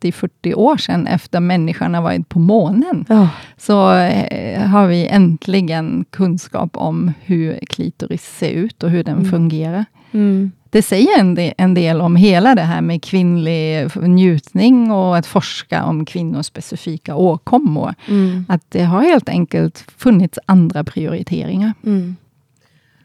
[0.02, 3.06] 30-40 år sedan, efter människan har varit på månen.
[3.10, 3.28] Oh.
[3.58, 9.32] Så eh, har vi äntligen kunskap om hur klitoris ser ut och hur den mm.
[9.32, 9.86] fungerar.
[10.12, 15.18] Mm det säger en del, en del, om hela det här med kvinnlig njutning och
[15.18, 17.94] att forska om kvinnors specifika åkommor.
[18.08, 18.46] Mm.
[18.50, 21.74] Att det har helt enkelt funnits andra prioriteringar.
[21.86, 22.16] Mm.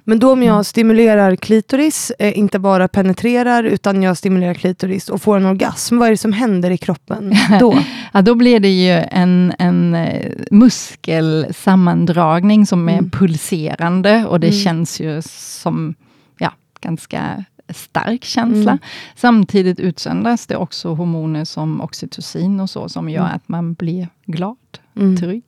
[0.04, 0.64] Men då om jag mm.
[0.64, 6.06] stimulerar klitoris, eh, inte bara penetrerar, utan jag stimulerar klitoris och får en orgasm, vad
[6.06, 7.78] är det som händer i kroppen då?
[8.12, 13.10] ja, då blir det ju en, en eh, muskelsammandragning som är mm.
[13.10, 14.60] pulserande och det mm.
[14.60, 15.94] känns ju som
[16.80, 18.72] ganska stark känsla.
[18.72, 18.82] Mm.
[19.14, 23.36] Samtidigt utsöndras det också hormoner som oxytocin och så, som gör mm.
[23.36, 24.56] att man blir glad,
[24.96, 25.16] mm.
[25.16, 25.44] trygg,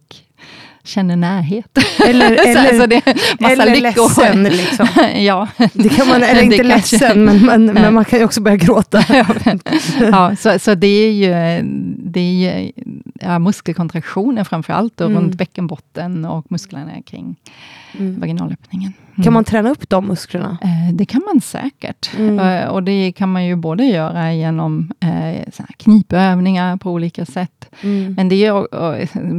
[0.85, 1.79] känner närhet.
[2.07, 3.03] Eller, eller, alltså det
[3.41, 4.43] eller ledsen.
[4.43, 4.89] Liksom.
[5.25, 5.49] ja.
[5.73, 9.05] Det kan man, eller inte ledsen, men, men, men, man kan ju också börja gråta.
[10.01, 11.63] ja, så, så det är ju,
[11.99, 12.73] det är ju
[13.21, 15.17] ja, muskelkontraktioner framför allt, mm.
[15.17, 17.37] runt bäckenbotten och musklerna kring
[17.99, 18.21] mm.
[18.21, 18.93] vaginalöppningen.
[19.19, 19.25] Mm.
[19.25, 20.59] Kan man träna upp de musklerna?
[20.63, 22.11] Eh, det kan man säkert.
[22.19, 22.39] Mm.
[22.39, 27.69] Eh, och det kan man ju både göra genom eh, knipövningar på olika sätt.
[27.81, 28.15] Mm.
[28.15, 28.53] Men det är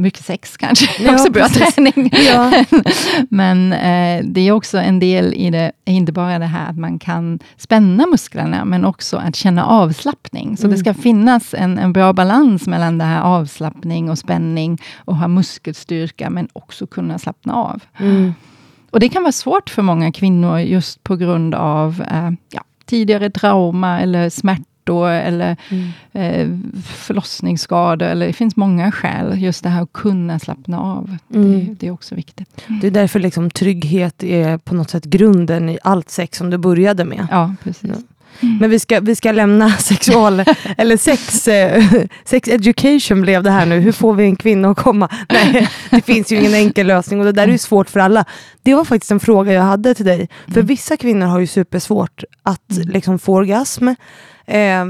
[0.00, 1.74] mycket sex kanske, ja, också bra precis.
[1.74, 2.10] träning.
[2.26, 2.64] Ja.
[3.28, 6.98] Men eh, det är också en del i det, inte bara det här att man
[6.98, 10.56] kan spänna musklerna, men också att känna avslappning.
[10.56, 10.78] Så det mm.
[10.78, 16.30] ska finnas en, en bra balans mellan det här avslappning och spänning, och ha muskelstyrka,
[16.30, 17.82] men också kunna slappna av.
[17.98, 18.34] Mm.
[18.90, 23.30] Och det kan vara svårt för många kvinnor just på grund av eh, ja, tidigare
[23.30, 24.30] trauma eller
[24.90, 25.90] smärtor eller mm.
[26.12, 28.06] eh, förlossningsskador.
[28.06, 29.42] Eller, det finns många skäl.
[29.42, 31.16] Just det här att kunna slappna av.
[31.34, 31.52] Mm.
[31.52, 32.48] Det, det, är också viktigt.
[32.80, 36.58] Det är därför liksom trygghet är på något sätt grunden i allt sex som du
[36.58, 37.26] började med.
[37.30, 37.90] Ja, precis.
[37.90, 38.02] Ja.
[38.42, 38.56] Mm.
[38.56, 40.44] Men vi ska, vi ska lämna sexual,
[40.76, 41.84] eller sex, eh,
[42.24, 43.80] sex education blev det här nu.
[43.80, 45.08] Hur får vi en kvinna att komma?
[45.28, 48.24] Nej, det finns ju ingen enkel lösning och det där är ju svårt för alla.
[48.62, 50.28] Det var faktiskt en fråga jag hade till dig.
[50.46, 50.66] För mm.
[50.66, 52.88] vissa kvinnor har ju supersvårt att mm.
[52.88, 53.88] liksom, få orgasm.
[54.50, 54.84] Eh,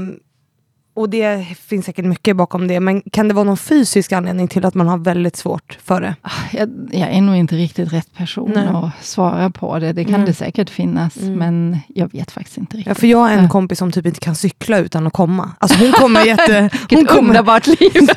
[0.93, 4.65] och det finns säkert mycket bakom det, men kan det vara någon fysisk anledning till
[4.65, 6.15] att man har väldigt svårt för det?
[6.21, 8.67] Ah, jag, jag är nog inte riktigt rätt person Nej.
[8.67, 9.93] att svara på det.
[9.93, 10.25] Det kan mm.
[10.25, 11.33] det säkert finnas, mm.
[11.33, 12.87] men jag vet faktiskt inte riktigt.
[12.87, 15.51] Ja, för jag har en kompis som typ inte kan cykla utan att komma.
[15.59, 16.69] Alltså hon kommer jätte...
[16.89, 17.29] Vilket kommer...
[17.29, 17.91] underbart liv!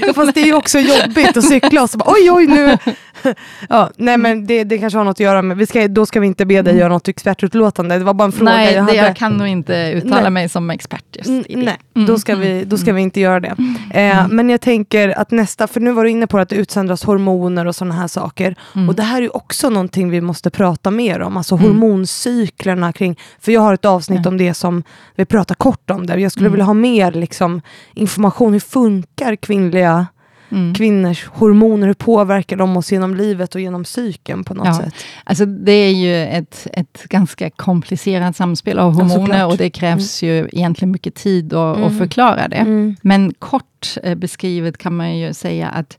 [0.00, 2.78] ja, fast det är ju också jobbigt att cykla och så bara oj, oj, nu...
[3.68, 6.20] ja, nej men det, det kanske har något att göra med, vi ska, då ska
[6.20, 6.80] vi inte be dig mm.
[6.80, 8.92] göra något expertutlåtande, det var bara en fråga nej, jag hade.
[8.92, 10.30] Nej, jag kan nog inte uttala nej.
[10.30, 11.56] mig som expert just i det.
[11.56, 12.06] Nej, mm.
[12.06, 13.54] då, ska vi, då ska vi inte göra det.
[13.94, 14.36] Eh, mm.
[14.36, 17.66] men jag tänker att nästa, för nu var du inne på att det utsöndras hormoner
[17.66, 18.56] och sådana här saker.
[18.74, 18.88] Mm.
[18.88, 21.66] Och det här är också någonting vi måste prata mer om, alltså mm.
[21.66, 24.82] hormoncyklerna kring, för jag har ett avsnitt om det som
[25.14, 26.20] vi pratar kort om det.
[26.20, 27.60] Jag skulle vilja ha mer liksom,
[27.94, 30.06] information, hur funkar kvinnliga
[30.48, 30.74] Mm.
[30.74, 34.74] Kvinnors hormoner, hur påverkar de oss genom livet och genom psyken på något ja.
[34.78, 34.94] sätt?
[35.24, 40.22] Alltså det är ju ett, ett ganska komplicerat samspel av hormoner ja, och det krävs
[40.22, 40.34] mm.
[40.34, 41.88] ju egentligen mycket tid att, mm.
[41.88, 42.56] att förklara det.
[42.56, 42.96] Mm.
[43.02, 45.98] Men kort eh, beskrivet kan man ju säga att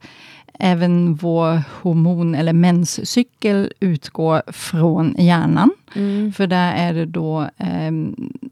[0.60, 5.72] även vår hormon eller menscykel utgår från hjärnan.
[5.96, 6.34] Mm.
[6.34, 7.88] För där är det då eh,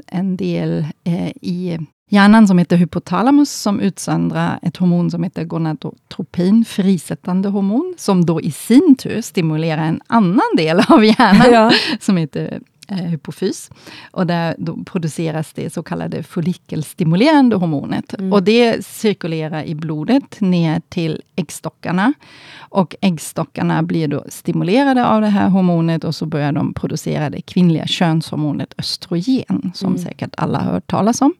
[0.07, 1.79] en del eh, i
[2.09, 8.41] hjärnan som heter hypotalamus, som utsöndrar ett hormon som heter gonadotropin, frisättande hormon, som då
[8.41, 11.71] i sin tur stimulerar en annan del av hjärnan, ja.
[11.99, 13.69] som heter eh, hypofys.
[14.11, 18.13] Och där produceras det så kallade follikelstimulerande hormonet.
[18.13, 18.33] Mm.
[18.33, 22.13] Och det cirkulerar i blodet ner till äggstockarna.
[22.59, 27.41] Och äggstockarna blir då stimulerade av det här hormonet och så börjar de producera det
[27.41, 30.03] kvinnliga könshormonet östrogen, som mm.
[30.03, 31.33] säkert alla har hört talas om.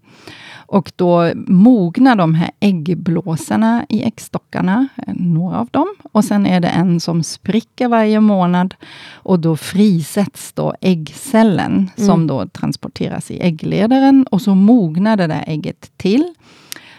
[0.67, 5.95] Och då mognar de här äggblåsarna i äggstockarna, några av dem.
[6.11, 8.75] Och sen är det en som spricker varje månad.
[9.13, 12.07] Och då frisätts då äggcellen, mm.
[12.07, 14.27] som då transporteras i äggledaren.
[14.31, 16.33] Och så mognar det där ägget till.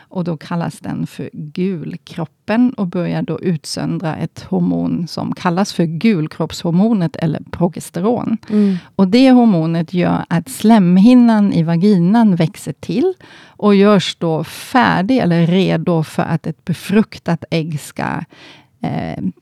[0.09, 5.85] Och då kallas den för gulkroppen och börjar då utsöndra ett hormon som kallas för
[5.85, 8.39] gulkroppshormonet eller progesteron.
[8.51, 8.77] Mm.
[8.97, 13.15] Och det hormonet gör att slemhinnan i vaginan växer till
[13.47, 18.21] och görs då färdig eller redo för att ett befruktat ägg ska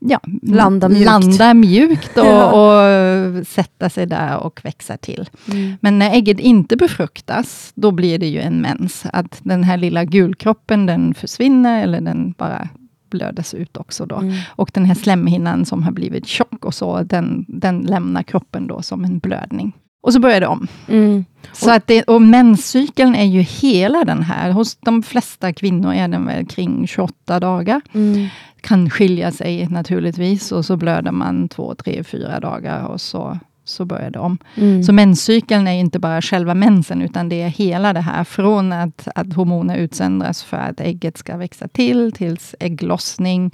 [0.01, 5.31] ja, landa mjukt, landa mjukt och, och, sätta sig där och växa till.
[5.53, 5.77] Mm.
[5.81, 9.07] Men när ägget inte befruktas, då blir det ju en mens.
[9.13, 12.69] Att den här lilla gulkroppen, den försvinner eller den bara
[13.11, 14.07] blödes ut också.
[14.07, 14.17] Då.
[14.17, 14.35] Mm.
[14.49, 18.83] Och den här slemhinnan som har blivit tjock och så, den, den lämnar kroppen då
[18.83, 19.73] som en blödning.
[20.03, 20.67] Och så börjar det om.
[20.89, 21.25] Mm.
[21.53, 24.51] Så att det, och menscykeln är ju hela den här.
[24.51, 27.81] Hos de flesta kvinnor är den väl kring 28 dagar.
[27.93, 28.29] Mm.
[28.65, 33.85] Kan skilja sig naturligtvis och så blöder man två, tre, fyra dagar och så, så
[33.85, 34.39] börjar det om.
[34.55, 34.83] Mm.
[34.83, 38.25] Så menscykeln är inte bara själva mensen, utan det är hela det här.
[38.25, 43.51] Från att, att hormoner utsöndras för att ägget ska växa till, tills ägglossning.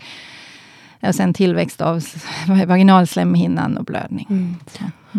[1.02, 2.04] Och sen tillväxt av
[2.66, 4.26] vaginalslemhinnan och blödning.
[4.30, 4.56] Mm.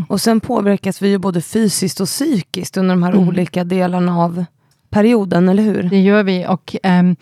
[0.07, 3.27] Och sen påverkas vi ju både fysiskt och psykiskt under de här mm.
[3.27, 4.45] olika delarna av
[4.89, 5.83] perioden, eller hur?
[5.83, 6.45] Det gör vi.
[6.47, 7.15] Och um,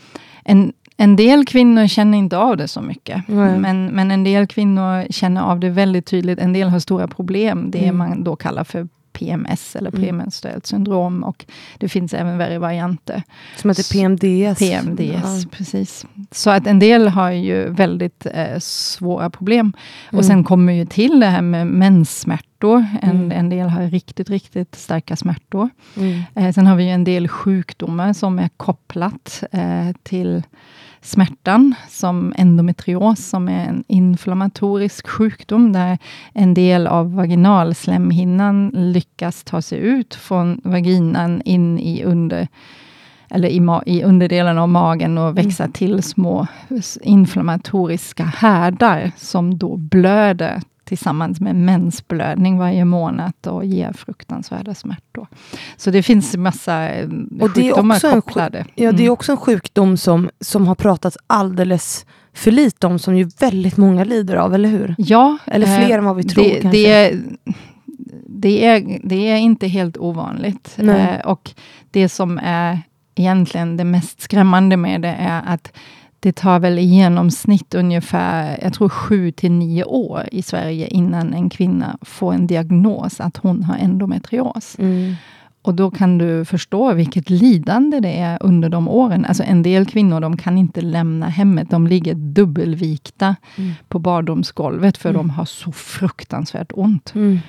[0.44, 3.30] en, en del kvinnor känner inte av det så mycket.
[3.30, 3.62] Mm.
[3.62, 6.40] Men, men en del kvinnor känner av det väldigt tydligt.
[6.40, 7.72] En del har stora problem.
[7.72, 7.98] Det mm.
[7.98, 10.02] man då kallar för PMS eller mm.
[10.02, 11.24] premenstruellt syndrom.
[11.24, 11.46] Och
[11.78, 13.24] det finns även värre varianter.
[13.56, 14.60] Som heter PMDS?
[14.60, 15.50] PMDS, ja.
[15.52, 16.06] precis.
[16.32, 19.74] Så att en del har ju väldigt eh, svåra problem.
[20.08, 20.24] Och mm.
[20.24, 22.86] sen kommer ju till det här med menssmärtor.
[23.02, 23.32] En, mm.
[23.32, 25.70] en del har riktigt, riktigt starka smärtor.
[25.98, 26.22] Mm.
[26.36, 30.44] Eh, sen har vi en del sjukdomar som är kopplat eh, till
[31.02, 35.98] smärtan, som endometrios, som är en inflammatorisk sjukdom, där
[36.34, 42.48] en del av vaginalslemhinnan lyckas ta sig ut från vaginan in i under
[43.30, 45.74] eller i, i underdelen av magen och växa mm.
[45.74, 46.48] till små
[47.02, 55.28] inflammatoriska härdar, som då blöder tillsammans med mensblödning varje månad och ger fruktansvärda smärtor.
[55.78, 57.10] Så det finns massa eh,
[57.40, 58.60] och det sjukdomar är också kopplade.
[58.60, 59.14] En, ja, det är mm.
[59.14, 64.04] också en sjukdom som, som har pratats alldeles för lite om, som ju väldigt många
[64.04, 64.96] lider av, eller hur?
[64.98, 65.38] Ja.
[65.46, 66.70] Eller fler eh, än vad vi tror det, kanske.
[66.70, 67.20] Det är,
[68.28, 70.76] det är, det är inte helt ovanligt.
[70.80, 71.52] Eh, och
[71.92, 72.82] det som är
[73.16, 75.72] egentligen det mest skrämmande med det är att
[76.20, 81.34] det tar väl i genomsnitt ungefär, jag tror sju till nio år i Sverige innan
[81.34, 84.76] en kvinna får en diagnos att hon har endometrios.
[84.80, 85.16] Mm.
[85.62, 89.26] Och då kan du förstå vilket lidande det är under de åren.
[89.26, 91.70] Alltså en del kvinnor de kan inte lämna hemmet.
[91.70, 93.72] De ligger dubbelvikta mm.
[93.88, 95.20] på badrumsgolvet, för mm.
[95.20, 97.12] de har så fruktansvärt ont.
[97.16, 97.40] Mm.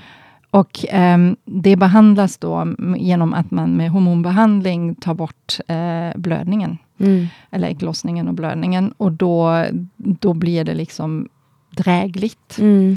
[0.51, 6.79] Och eh, det behandlas då genom att man med hormonbehandling tar bort eh, blödningen.
[7.01, 7.27] Mm.
[7.51, 8.95] Eller ägglossningen och blödningen.
[8.97, 11.29] Och då, då blir det liksom
[11.71, 12.59] drägligt.
[12.59, 12.97] Mm.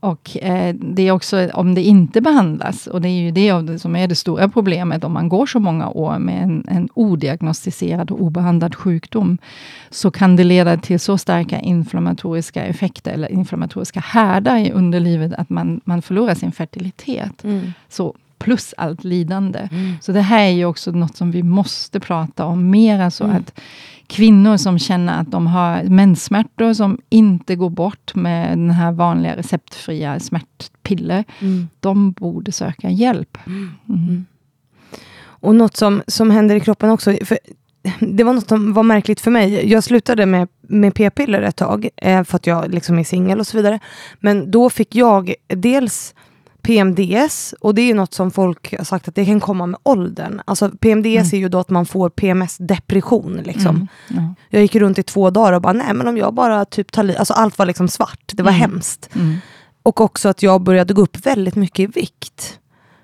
[0.00, 3.96] Och eh, det är också om det inte behandlas, och det är ju det som
[3.96, 8.22] är det stora problemet, om man går så många år med en, en odiagnostiserad och
[8.22, 9.38] obehandlad sjukdom,
[9.90, 15.50] så kan det leda till så starka inflammatoriska effekter, eller inflammatoriska härdar i underlivet, att
[15.50, 17.44] man, man förlorar sin fertilitet.
[17.44, 17.72] Mm.
[17.88, 19.68] Så plus allt lidande.
[19.72, 19.94] Mm.
[20.00, 23.36] Så det här är ju också något som vi måste prata om mer, så mm.
[23.36, 23.60] att
[24.06, 29.36] kvinnor som känner att de har menssmärtor som inte går bort med den här vanliga
[29.36, 31.68] receptfria smärtpiller, mm.
[31.80, 33.38] de borde söka hjälp.
[33.46, 33.70] Mm.
[33.88, 34.26] Mm.
[35.20, 37.38] Och något som, som händer i kroppen också, för
[38.00, 39.70] det var något som var märkligt för mig.
[39.70, 43.46] Jag slutade med, med p-piller ett tag, eh, för att jag liksom är singel och
[43.46, 43.80] så vidare.
[44.20, 46.14] Men då fick jag dels
[46.68, 49.80] PMDS, och det är ju något som folk har sagt att det kan komma med
[49.82, 50.40] åldern.
[50.44, 51.28] Alltså PMDS mm.
[51.32, 53.40] är ju då att man får PMS-depression.
[53.44, 53.76] Liksom.
[53.76, 53.88] Mm.
[54.08, 54.34] Ja.
[54.50, 57.14] Jag gick runt i två dagar och bara, nej men om jag bara typ tar
[57.18, 58.60] Alltså allt var liksom svart, det var mm.
[58.60, 59.10] hemskt.
[59.14, 59.36] Mm.
[59.82, 62.58] Och också att jag började gå upp väldigt mycket i vikt.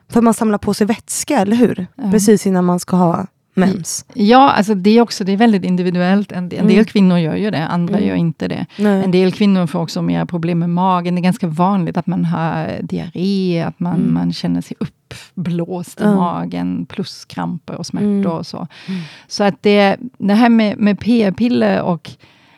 [0.09, 1.87] för man samlar på sig vätska, eller hur?
[2.11, 4.05] Precis innan man ska ha mens.
[4.15, 6.33] Ja, alltså det är också det är väldigt individuellt.
[6.33, 6.85] En, del, mm.
[6.85, 8.09] kvinnor gör ju det, andra mm.
[8.09, 8.67] gör inte det.
[8.79, 9.05] Nej.
[9.05, 11.15] En del kvinnor får också mer problem med magen.
[11.15, 14.15] Det är ganska vanligt att man har diarré, att man, mm.
[14.15, 18.33] man känner sig uppblåst i magen, plus kramper och smärtor mm.
[18.33, 18.67] och så.
[18.89, 19.01] Mm.
[19.27, 22.11] Så att det, det här med, med p-piller och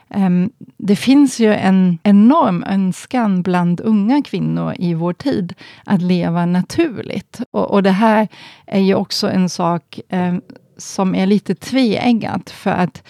[0.09, 6.47] Um, det finns ju en enorm önskan bland unga kvinnor i vår tid att leva
[6.47, 7.41] naturligt.
[7.51, 8.29] Och, och det här
[8.67, 10.41] är ju också en sak um,
[10.77, 13.03] som är lite tveeggat, för att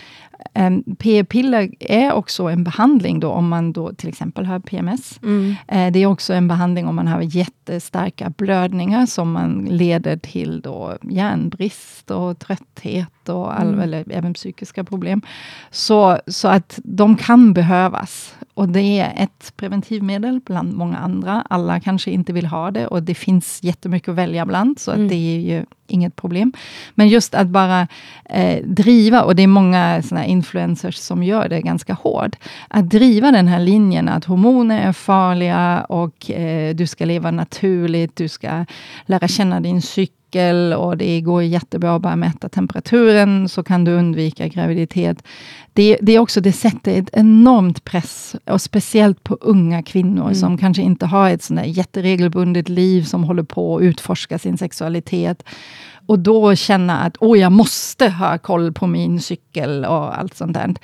[0.55, 5.21] Um, p-piller är också en behandling då om man då till exempel har PMS.
[5.23, 5.49] Mm.
[5.49, 10.61] Uh, det är också en behandling om man har jättestarka blödningar som man leder till
[10.61, 13.81] då järnbrist och trötthet och all, mm.
[13.81, 15.23] eller även psykiska problem.
[15.71, 18.35] Så, så att de kan behövas.
[18.55, 21.45] Och det är ett preventivmedel bland många andra.
[21.51, 25.09] Alla kanske inte vill ha det och det finns jättemycket att välja bland, så mm.
[25.09, 26.53] det är ju inget problem.
[26.95, 27.89] Men just att bara
[28.25, 32.37] eh, driva, och det är många såna influencers som gör det ganska hårt,
[32.69, 38.17] att driva den här linjen att hormoner är farliga och eh, du ska leva naturligt,
[38.17, 38.65] du ska
[39.07, 40.17] lära känna din cykel
[40.73, 45.23] och det går jättebra att bara mäta temperaturen, så kan du undvika graviditet.
[45.73, 50.35] Det, det, är också, det sätter ett enormt press, och speciellt på unga kvinnor, mm.
[50.35, 55.43] som kanske inte har ett sånt jätteregelbundet liv, som håller på att utforska sin sexualitet.
[56.07, 60.55] Och då känna att oh, jag måste ha koll på min cykel och allt sånt
[60.55, 60.75] där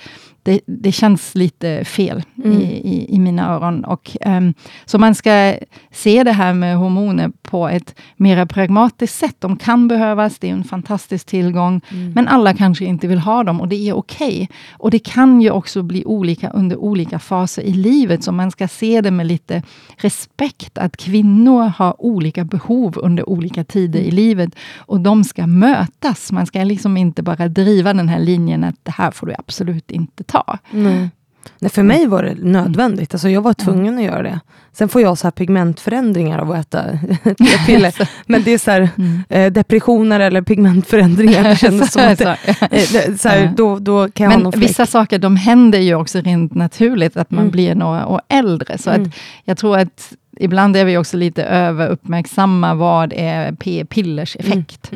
[0.43, 2.61] det, det känns lite fel mm.
[2.61, 3.84] i, i, i, mina öron.
[3.84, 5.55] Och, um, så man ska
[5.90, 9.36] se det här med hormoner på ett mer pragmatiskt sätt.
[9.38, 12.12] De kan behövas, det är en fantastisk tillgång, mm.
[12.12, 14.28] men alla kanske inte vill ha dem och det är okej.
[14.28, 14.47] Okay.
[14.72, 18.68] Och det kan ju också bli olika under olika faser i livet, så man ska
[18.68, 19.62] se det med lite
[19.97, 24.09] respekt, att kvinnor har olika behov under olika tider mm.
[24.09, 26.32] i livet, och de ska mötas.
[26.32, 29.90] Man ska liksom inte bara driva den här linjen att det här får du absolut
[29.90, 30.59] inte ta.
[30.70, 31.11] Nej.
[31.59, 33.14] Nej, för mig var det nödvändigt.
[33.14, 34.41] Alltså jag var tvungen att göra det.
[34.72, 36.85] Sen får jag så här pigmentförändringar av att äta
[37.24, 38.09] p-piller.
[38.26, 39.22] Men det är så här, mm.
[39.28, 41.45] eh, depressioner eller pigmentförändringar.
[41.45, 45.37] Det kändes som att det, så här, då, då kan jag Men vissa saker de
[45.37, 47.51] händer ju också rent naturligt, att man mm.
[47.51, 48.78] blir några år äldre.
[48.78, 49.03] Så mm.
[49.03, 49.09] att
[49.45, 54.91] jag tror att ibland är vi också lite över uppmärksamma vad är p-pillers effekt.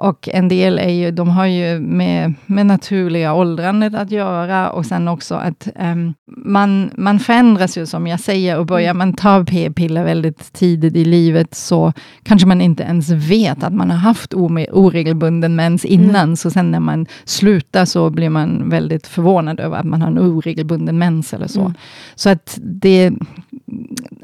[0.00, 0.08] Mm.
[0.08, 0.10] mm.
[0.10, 4.86] Och en del är ju, de har ju med, med naturliga åldrandet att göra och
[4.86, 9.44] sen också att um, man, man förändras ju som jag säger och börjar man ta
[9.44, 11.92] p-piller väldigt tidigt i livet så
[12.22, 16.16] kanske man inte ens vet att man har haft oregelbunden mens innan.
[16.16, 16.36] Mm.
[16.36, 20.18] Så sen när man slutar så blir man väldigt förvånad över att man har en
[20.18, 21.60] oregelbunden mens eller så.
[21.60, 21.74] Mm.
[22.14, 23.12] Så att det,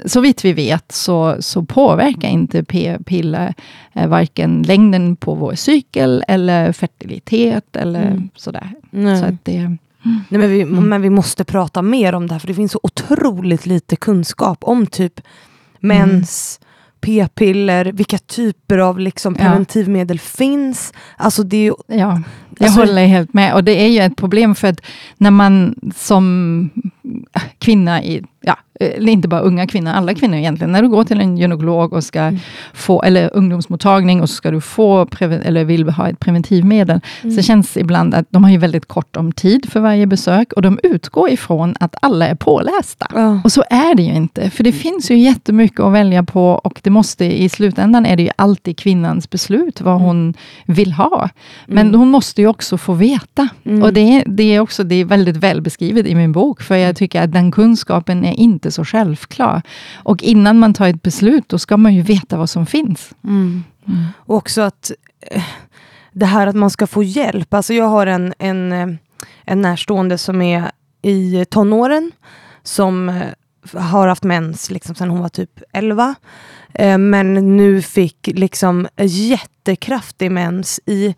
[0.06, 3.54] så vitt vi vet så, så påverkar inte p-piller
[3.92, 8.28] eh, varken längden på vår cykel eller fertilitet eller mm.
[8.36, 8.70] sådär.
[8.90, 9.20] Nej.
[9.20, 10.88] Så att det, Nej, men, vi, mm.
[10.88, 14.58] men vi måste prata mer om det här, för det finns så otroligt lite kunskap
[14.60, 15.20] om typ
[15.80, 16.68] mens, mm.
[17.00, 20.36] p-piller, vilka typer av liksom preventivmedel ja.
[20.36, 20.92] finns.
[21.16, 22.22] Alltså det är, ja,
[22.58, 23.54] jag alltså, håller helt med.
[23.54, 24.80] Och det är ju ett problem för att
[25.16, 26.70] när man som
[27.58, 30.72] kvinna i ja, eller inte bara unga kvinnor, alla kvinnor egentligen.
[30.72, 32.40] När du går till en gynekolog och ska mm.
[32.72, 37.36] få, eller ungdomsmottagning och så ska du få, eller vill ha ett preventivmedel, mm.
[37.36, 40.52] så känns det ibland att de har ju väldigt kort om tid för varje besök
[40.52, 43.06] och de utgår ifrån att alla är pålästa.
[43.14, 43.44] Oh.
[43.44, 46.80] Och så är det ju inte, för det finns ju jättemycket att välja på och
[46.82, 50.06] det måste i slutändan är det ju alltid kvinnans beslut vad mm.
[50.06, 50.34] hon
[50.66, 51.28] vill ha.
[51.66, 52.00] Men mm.
[52.00, 53.48] hon måste ju också få veta.
[53.64, 53.82] Mm.
[53.82, 56.91] Och det, det, är också det är väldigt väl beskrivet i min bok, för jag
[56.96, 59.62] tycker att den kunskapen är inte så självklar.
[59.94, 63.14] Och innan man tar ett beslut, då ska man ju veta vad som finns.
[63.24, 63.64] Mm.
[63.86, 64.04] Mm.
[64.16, 64.90] Och också att
[65.20, 65.42] eh,
[66.12, 67.54] det här att man ska få hjälp.
[67.54, 68.88] Alltså jag har en, en, eh,
[69.44, 70.70] en närstående som är
[71.02, 72.12] i tonåren,
[72.62, 76.14] som eh, har haft mens liksom sedan hon var typ 11.
[76.98, 81.14] men nu fick liksom jättekraftig mens i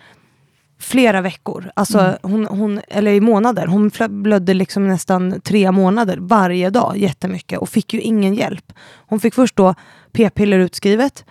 [0.85, 2.17] flera veckor, alltså mm.
[2.23, 3.67] hon, hon, eller i månader.
[3.67, 8.73] Hon blödde liksom nästan tre månader varje dag, jättemycket, och fick ju ingen hjälp.
[8.95, 9.75] Hon fick först då
[10.13, 11.25] p-piller utskrivet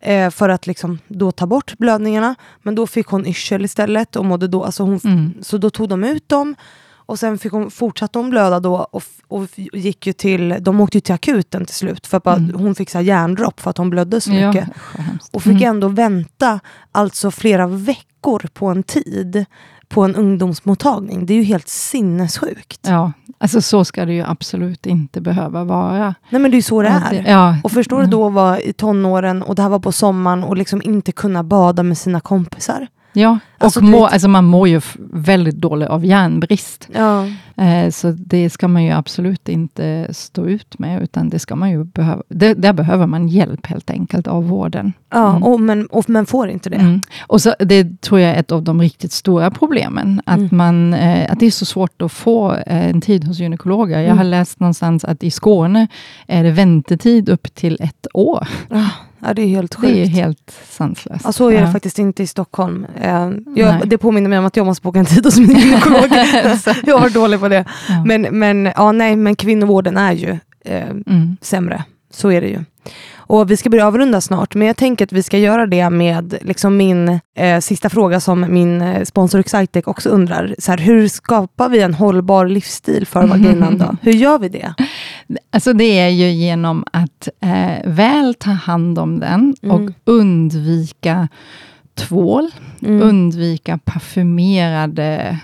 [0.00, 4.24] eh, för att liksom då ta bort blödningarna, men då fick hon yrsel istället, och
[4.24, 5.34] mådde då, alltså hon, mm.
[5.42, 6.54] så då tog de ut dem,
[7.08, 10.96] och sen fick hon, fortsatte hon blöda då och, och gick ju till, de åkte
[10.96, 12.54] ju till akuten till slut för att mm.
[12.54, 14.68] hon fick så här hjärndropp för att hon blödde så mycket.
[14.98, 15.02] Ja,
[15.32, 15.68] och fick mm.
[15.68, 16.60] ändå vänta
[16.92, 18.15] alltså flera veckor
[18.54, 19.46] på en tid
[19.88, 21.26] på en ungdomsmottagning.
[21.26, 22.80] Det är ju helt sinnessjukt.
[22.82, 26.14] Ja, alltså så ska det ju absolut inte behöva vara.
[26.30, 27.30] Nej men det är ju så det är.
[27.30, 27.56] Ja.
[27.64, 30.56] Och förstår du då att vara i tonåren och det här var på sommaren och
[30.56, 32.88] liksom inte kunna bada med sina kompisar.
[33.16, 34.80] Ja, och alltså, må, alltså man mår ju
[35.12, 36.88] väldigt dåligt av järnbrist.
[36.94, 37.26] Ja.
[37.56, 41.70] Eh, så det ska man ju absolut inte stå ut med, utan det ska man
[41.70, 42.22] ju behöva.
[42.28, 44.92] Det, där behöver man hjälp helt enkelt av vården.
[45.10, 45.42] Ja, mm.
[45.42, 46.76] och, men, och, men får inte det.
[46.76, 47.00] Mm.
[47.26, 50.48] Och så, Det tror jag är ett av de riktigt stora problemen, att, mm.
[50.52, 54.00] man, eh, att det är så svårt att få eh, en tid hos gynekologer.
[54.00, 54.26] Jag har mm.
[54.26, 55.88] läst någonstans att i Skåne
[56.26, 58.48] är det väntetid upp till ett år.
[58.68, 58.90] Ja.
[59.26, 59.94] Ja, det är helt sjukt.
[59.94, 61.24] Det är helt sanslöst.
[61.24, 62.86] Ja, så är det faktiskt inte i Stockholm.
[63.00, 66.04] Eh, jag, det påminner mig om att jag måste boka en tid hos min gynekolog.
[66.84, 67.64] jag var dålig på det.
[67.88, 68.04] Ja.
[68.04, 70.30] Men, men, ja, nej, men kvinnovården är ju
[70.64, 71.36] eh, mm.
[71.40, 71.84] sämre.
[72.10, 72.64] Så är det ju.
[73.28, 76.38] Och Vi ska börja avrunda snart, men jag tänker att vi ska göra det med
[76.40, 80.54] liksom min eh, sista fråga som min eh, sponsor Excitec också undrar.
[80.58, 83.78] Så här, hur skapar vi en hållbar livsstil för vaginan?
[83.78, 83.96] Då?
[84.02, 84.74] Hur gör vi det?
[85.50, 89.76] Alltså det är ju genom att eh, väl ta hand om den mm.
[89.76, 91.28] och undvika
[91.94, 92.50] tvål,
[92.82, 93.02] mm.
[93.02, 95.40] undvika parfymerade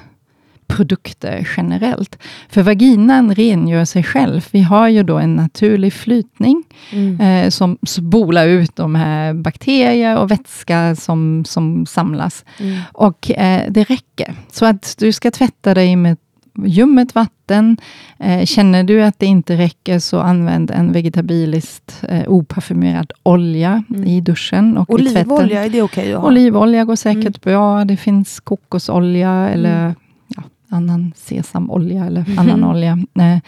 [0.66, 2.18] produkter generellt.
[2.48, 4.46] För vaginan rengör sig själv.
[4.50, 7.20] Vi har ju då en naturlig flytning mm.
[7.20, 12.44] eh, som spolar ut de här bakterier och vätska som, som samlas.
[12.58, 12.80] Mm.
[12.92, 14.34] Och eh, det räcker.
[14.52, 16.16] Så att du ska tvätta dig med
[16.54, 17.76] ljummet vatten.
[18.18, 24.04] Eh, känner du att det inte räcker, så använd en vegetabiliskt eh, oparfymerad olja mm.
[24.04, 24.78] i duschen.
[24.78, 27.56] Och Olivolja, är det okej okay Olivolja går säkert mm.
[27.56, 27.84] bra.
[27.84, 29.94] Det finns kokosolja eller mm
[30.72, 32.38] annan sesamolja eller mm.
[32.38, 32.98] annan olja.
[33.14, 33.38] Eh,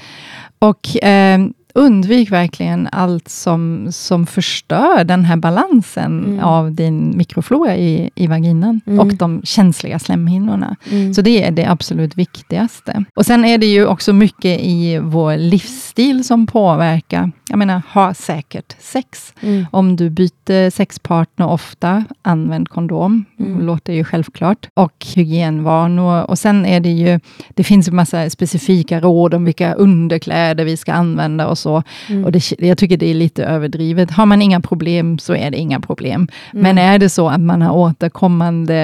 [0.59, 1.41] och eh,
[1.75, 6.45] undvik verkligen allt som, som förstör den här balansen mm.
[6.45, 9.01] av din mikroflora i, i vaginan mm.
[9.01, 10.77] och de känsliga slemhinnorna.
[10.91, 11.15] Mm.
[11.15, 13.05] Så det är det absolut viktigaste.
[13.15, 17.33] Och Sen är det ju också mycket i vår livsstil som påverkar.
[17.55, 19.35] Jag menar, ha säkert sex.
[19.41, 19.67] Mm.
[19.71, 23.25] Om du byter sexpartner ofta, använd kondom.
[23.39, 23.67] Mm.
[23.67, 24.69] låter ju självklart.
[24.75, 26.31] Och hygienvanor.
[26.31, 30.77] Och sen är det ju, det finns en massa specifika råd om vilka underkläder vi
[30.77, 31.83] ska använda och så.
[32.09, 32.25] Mm.
[32.25, 34.11] Och det, jag tycker det är lite överdrivet.
[34.11, 36.29] Har man inga problem så är det inga problem.
[36.53, 36.63] Mm.
[36.63, 38.75] Men är det så att man har återkommande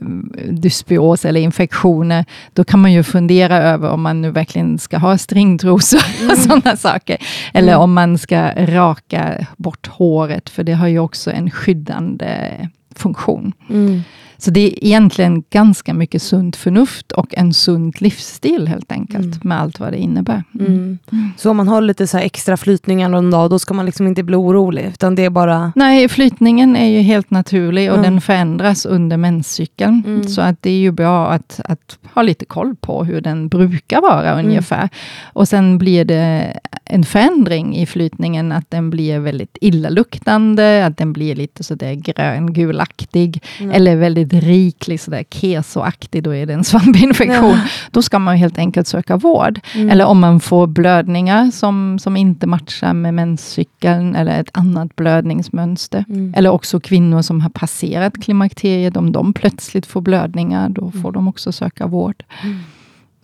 [0.00, 4.98] mm, dysbios eller infektioner, då kan man ju fundera över om man nu verkligen ska
[4.98, 6.30] ha stringtrosor mm.
[6.30, 7.16] och sådana saker.
[7.54, 7.82] Eller mm.
[7.82, 13.52] om man ska raka bort håret, för det har ju också en skyddande funktion.
[13.70, 14.02] Mm.
[14.40, 19.38] Så det är egentligen ganska mycket sunt förnuft och en sund livsstil helt enkelt, mm.
[19.42, 20.44] med allt vad det innebär.
[20.60, 20.98] Mm.
[21.12, 21.30] Mm.
[21.36, 24.22] Så om man har lite så extra flytningar någon dag, då ska man liksom inte
[24.22, 25.72] bli orolig, utan det är bara...
[25.76, 30.02] Nej, flytningen är ju helt naturlig och den förändras under menscykeln.
[30.06, 30.24] Mm.
[30.24, 34.00] Så att det är ju bra att, att ha lite koll på hur den brukar
[34.00, 34.46] vara mm.
[34.46, 34.88] ungefär.
[35.32, 41.12] Och sen blir det en förändring i flytningen, att den blir väldigt illaluktande, att den
[41.12, 47.50] blir lite sådär grön-gulaktig, eller väldigt väldigt riklig, sådär kesoaktig, då är det en svampinfektion.
[47.50, 47.68] Ja.
[47.90, 49.60] Då ska man helt enkelt söka vård.
[49.74, 49.90] Mm.
[49.90, 56.04] Eller om man får blödningar som, som inte matchar med menscykeln, eller ett annat blödningsmönster.
[56.08, 56.34] Mm.
[56.36, 61.12] Eller också kvinnor som har passerat klimakteriet, om de plötsligt får blödningar, då får mm.
[61.12, 62.24] de också söka vård.
[62.42, 62.58] Mm.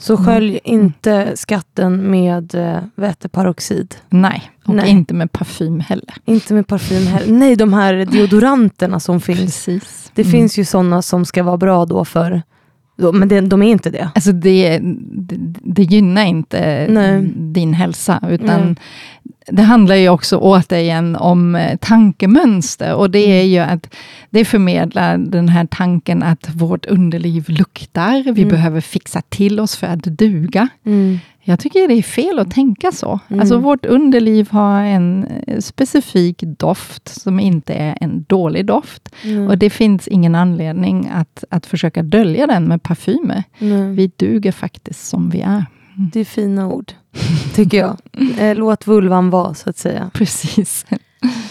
[0.05, 0.27] Så mm.
[0.27, 3.95] skölj inte skatten med äh, väteperoxid.
[4.09, 4.91] Nej, och Nej.
[4.91, 6.15] inte med parfym heller.
[6.25, 7.33] Inte med parfym heller.
[7.33, 9.41] Nej, de här deodoranterna som finns.
[9.41, 10.11] Precis.
[10.15, 10.33] Det mm.
[10.33, 12.43] finns ju sådana som ska vara bra då för
[12.97, 14.11] men det, de är inte det.
[14.15, 17.23] Alltså det, det, det gynnar inte Nej.
[17.37, 18.77] din hälsa, utan
[19.47, 22.95] det handlar ju också återigen om eh, tankemönster.
[22.95, 23.53] Och det är mm.
[23.53, 23.95] ju att
[24.31, 28.49] det förmedlar den här tanken att vårt underliv luktar, vi mm.
[28.49, 30.69] behöver fixa till oss för att duga.
[30.87, 31.19] Mm.
[31.47, 33.21] Jag tycker det är fel att tänka så.
[33.29, 33.41] Mm.
[33.41, 39.15] Alltså vårt underliv har en eh, specifik doft som inte är en dålig doft.
[39.25, 39.49] Mm.
[39.49, 43.45] Och det finns ingen anledning att, att försöka dölja den med parfymer.
[43.59, 43.97] Mm.
[43.97, 45.49] Vi duger faktiskt som vi är.
[45.97, 46.11] Mm.
[46.13, 46.93] Det är fina ord,
[47.55, 47.97] tycker jag.
[48.39, 50.11] Eh, låt vulvan vara, så att säga.
[50.15, 50.87] Precis.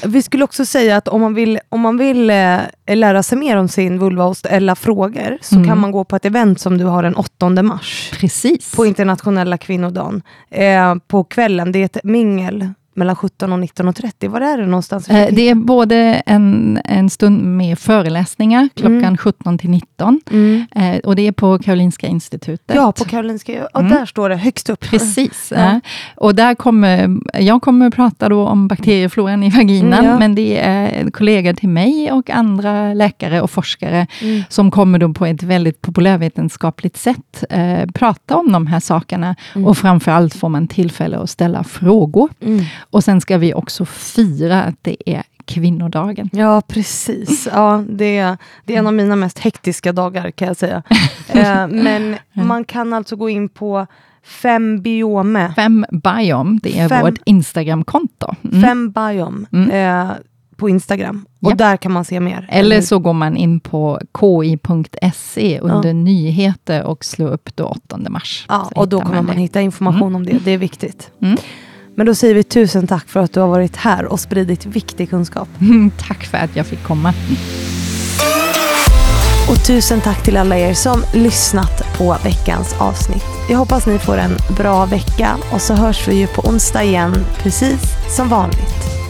[0.06, 3.58] Vi skulle också säga att om man vill, om man vill eh, lära sig mer
[3.58, 5.68] om sin vulva och ställa frågor, så mm.
[5.68, 8.12] kan man gå på ett event som du har den 8 mars.
[8.20, 8.76] Precis.
[8.76, 10.22] På internationella kvinnodagen.
[10.50, 14.28] Eh, på kvällen, det är ett mingel mellan 17 och 19.30.
[14.28, 15.10] Var är det någonstans?
[15.10, 19.18] Eh, det är både en, en stund med föreläsningar klockan mm.
[19.18, 20.22] 17 till 19.
[20.32, 20.66] Mm.
[20.76, 22.76] Eh, och det är på Karolinska institutet.
[22.76, 23.68] Ja, på Karolinska.
[23.74, 23.92] Och mm.
[23.92, 24.80] där står det högst upp.
[24.80, 25.54] Precis.
[25.56, 25.80] Ja.
[26.16, 30.20] Och där kommer, jag kommer att prata då om bakteriefloran i vaginan, mm, ja.
[30.20, 34.44] men det är kollegor till mig och andra läkare och forskare mm.
[34.50, 39.36] som kommer då på ett väldigt populärvetenskapligt sätt eh, prata om de här sakerna.
[39.56, 39.68] Mm.
[39.68, 42.30] Och framför allt får man tillfälle att ställa frågor.
[42.94, 42.98] Mm.
[42.98, 46.30] Och sen ska vi också fira att det är kvinnodagen.
[46.34, 47.48] Ja, precis.
[47.54, 50.84] Ja, det, är, det är en av mina mest hektiska dagar kan jag säga.
[51.28, 53.88] eh, men man kan alltså gå in på
[54.26, 55.54] Fem biome.
[55.56, 58.36] Fem biom, det är fem, vårt Instagramkonto.
[58.44, 58.62] Mm.
[58.62, 59.70] Fem biom mm.
[59.72, 60.16] eh,
[60.56, 61.26] på Instagram.
[61.42, 61.56] Och ja.
[61.56, 62.48] där kan man se mer.
[62.50, 65.94] Eller så går man in på ki.se under ja.
[65.94, 68.46] nyheter och slår upp då 8 mars.
[68.50, 70.16] Ja, och då kommer man, man hitta information mm.
[70.16, 70.40] om det.
[70.46, 71.12] Det är viktigt.
[71.94, 71.98] Mm.
[71.98, 75.10] Men då säger vi tusen tack för att du har varit här och spridit viktig
[75.10, 75.50] kunskap.
[76.08, 77.14] tack för att jag fick komma.
[79.50, 83.24] Och tusen tack till alla er som lyssnat på veckans avsnitt.
[83.50, 87.14] Jag hoppas ni får en bra vecka och så hörs vi ju på onsdag igen,
[87.38, 87.82] precis
[88.16, 89.03] som vanligt.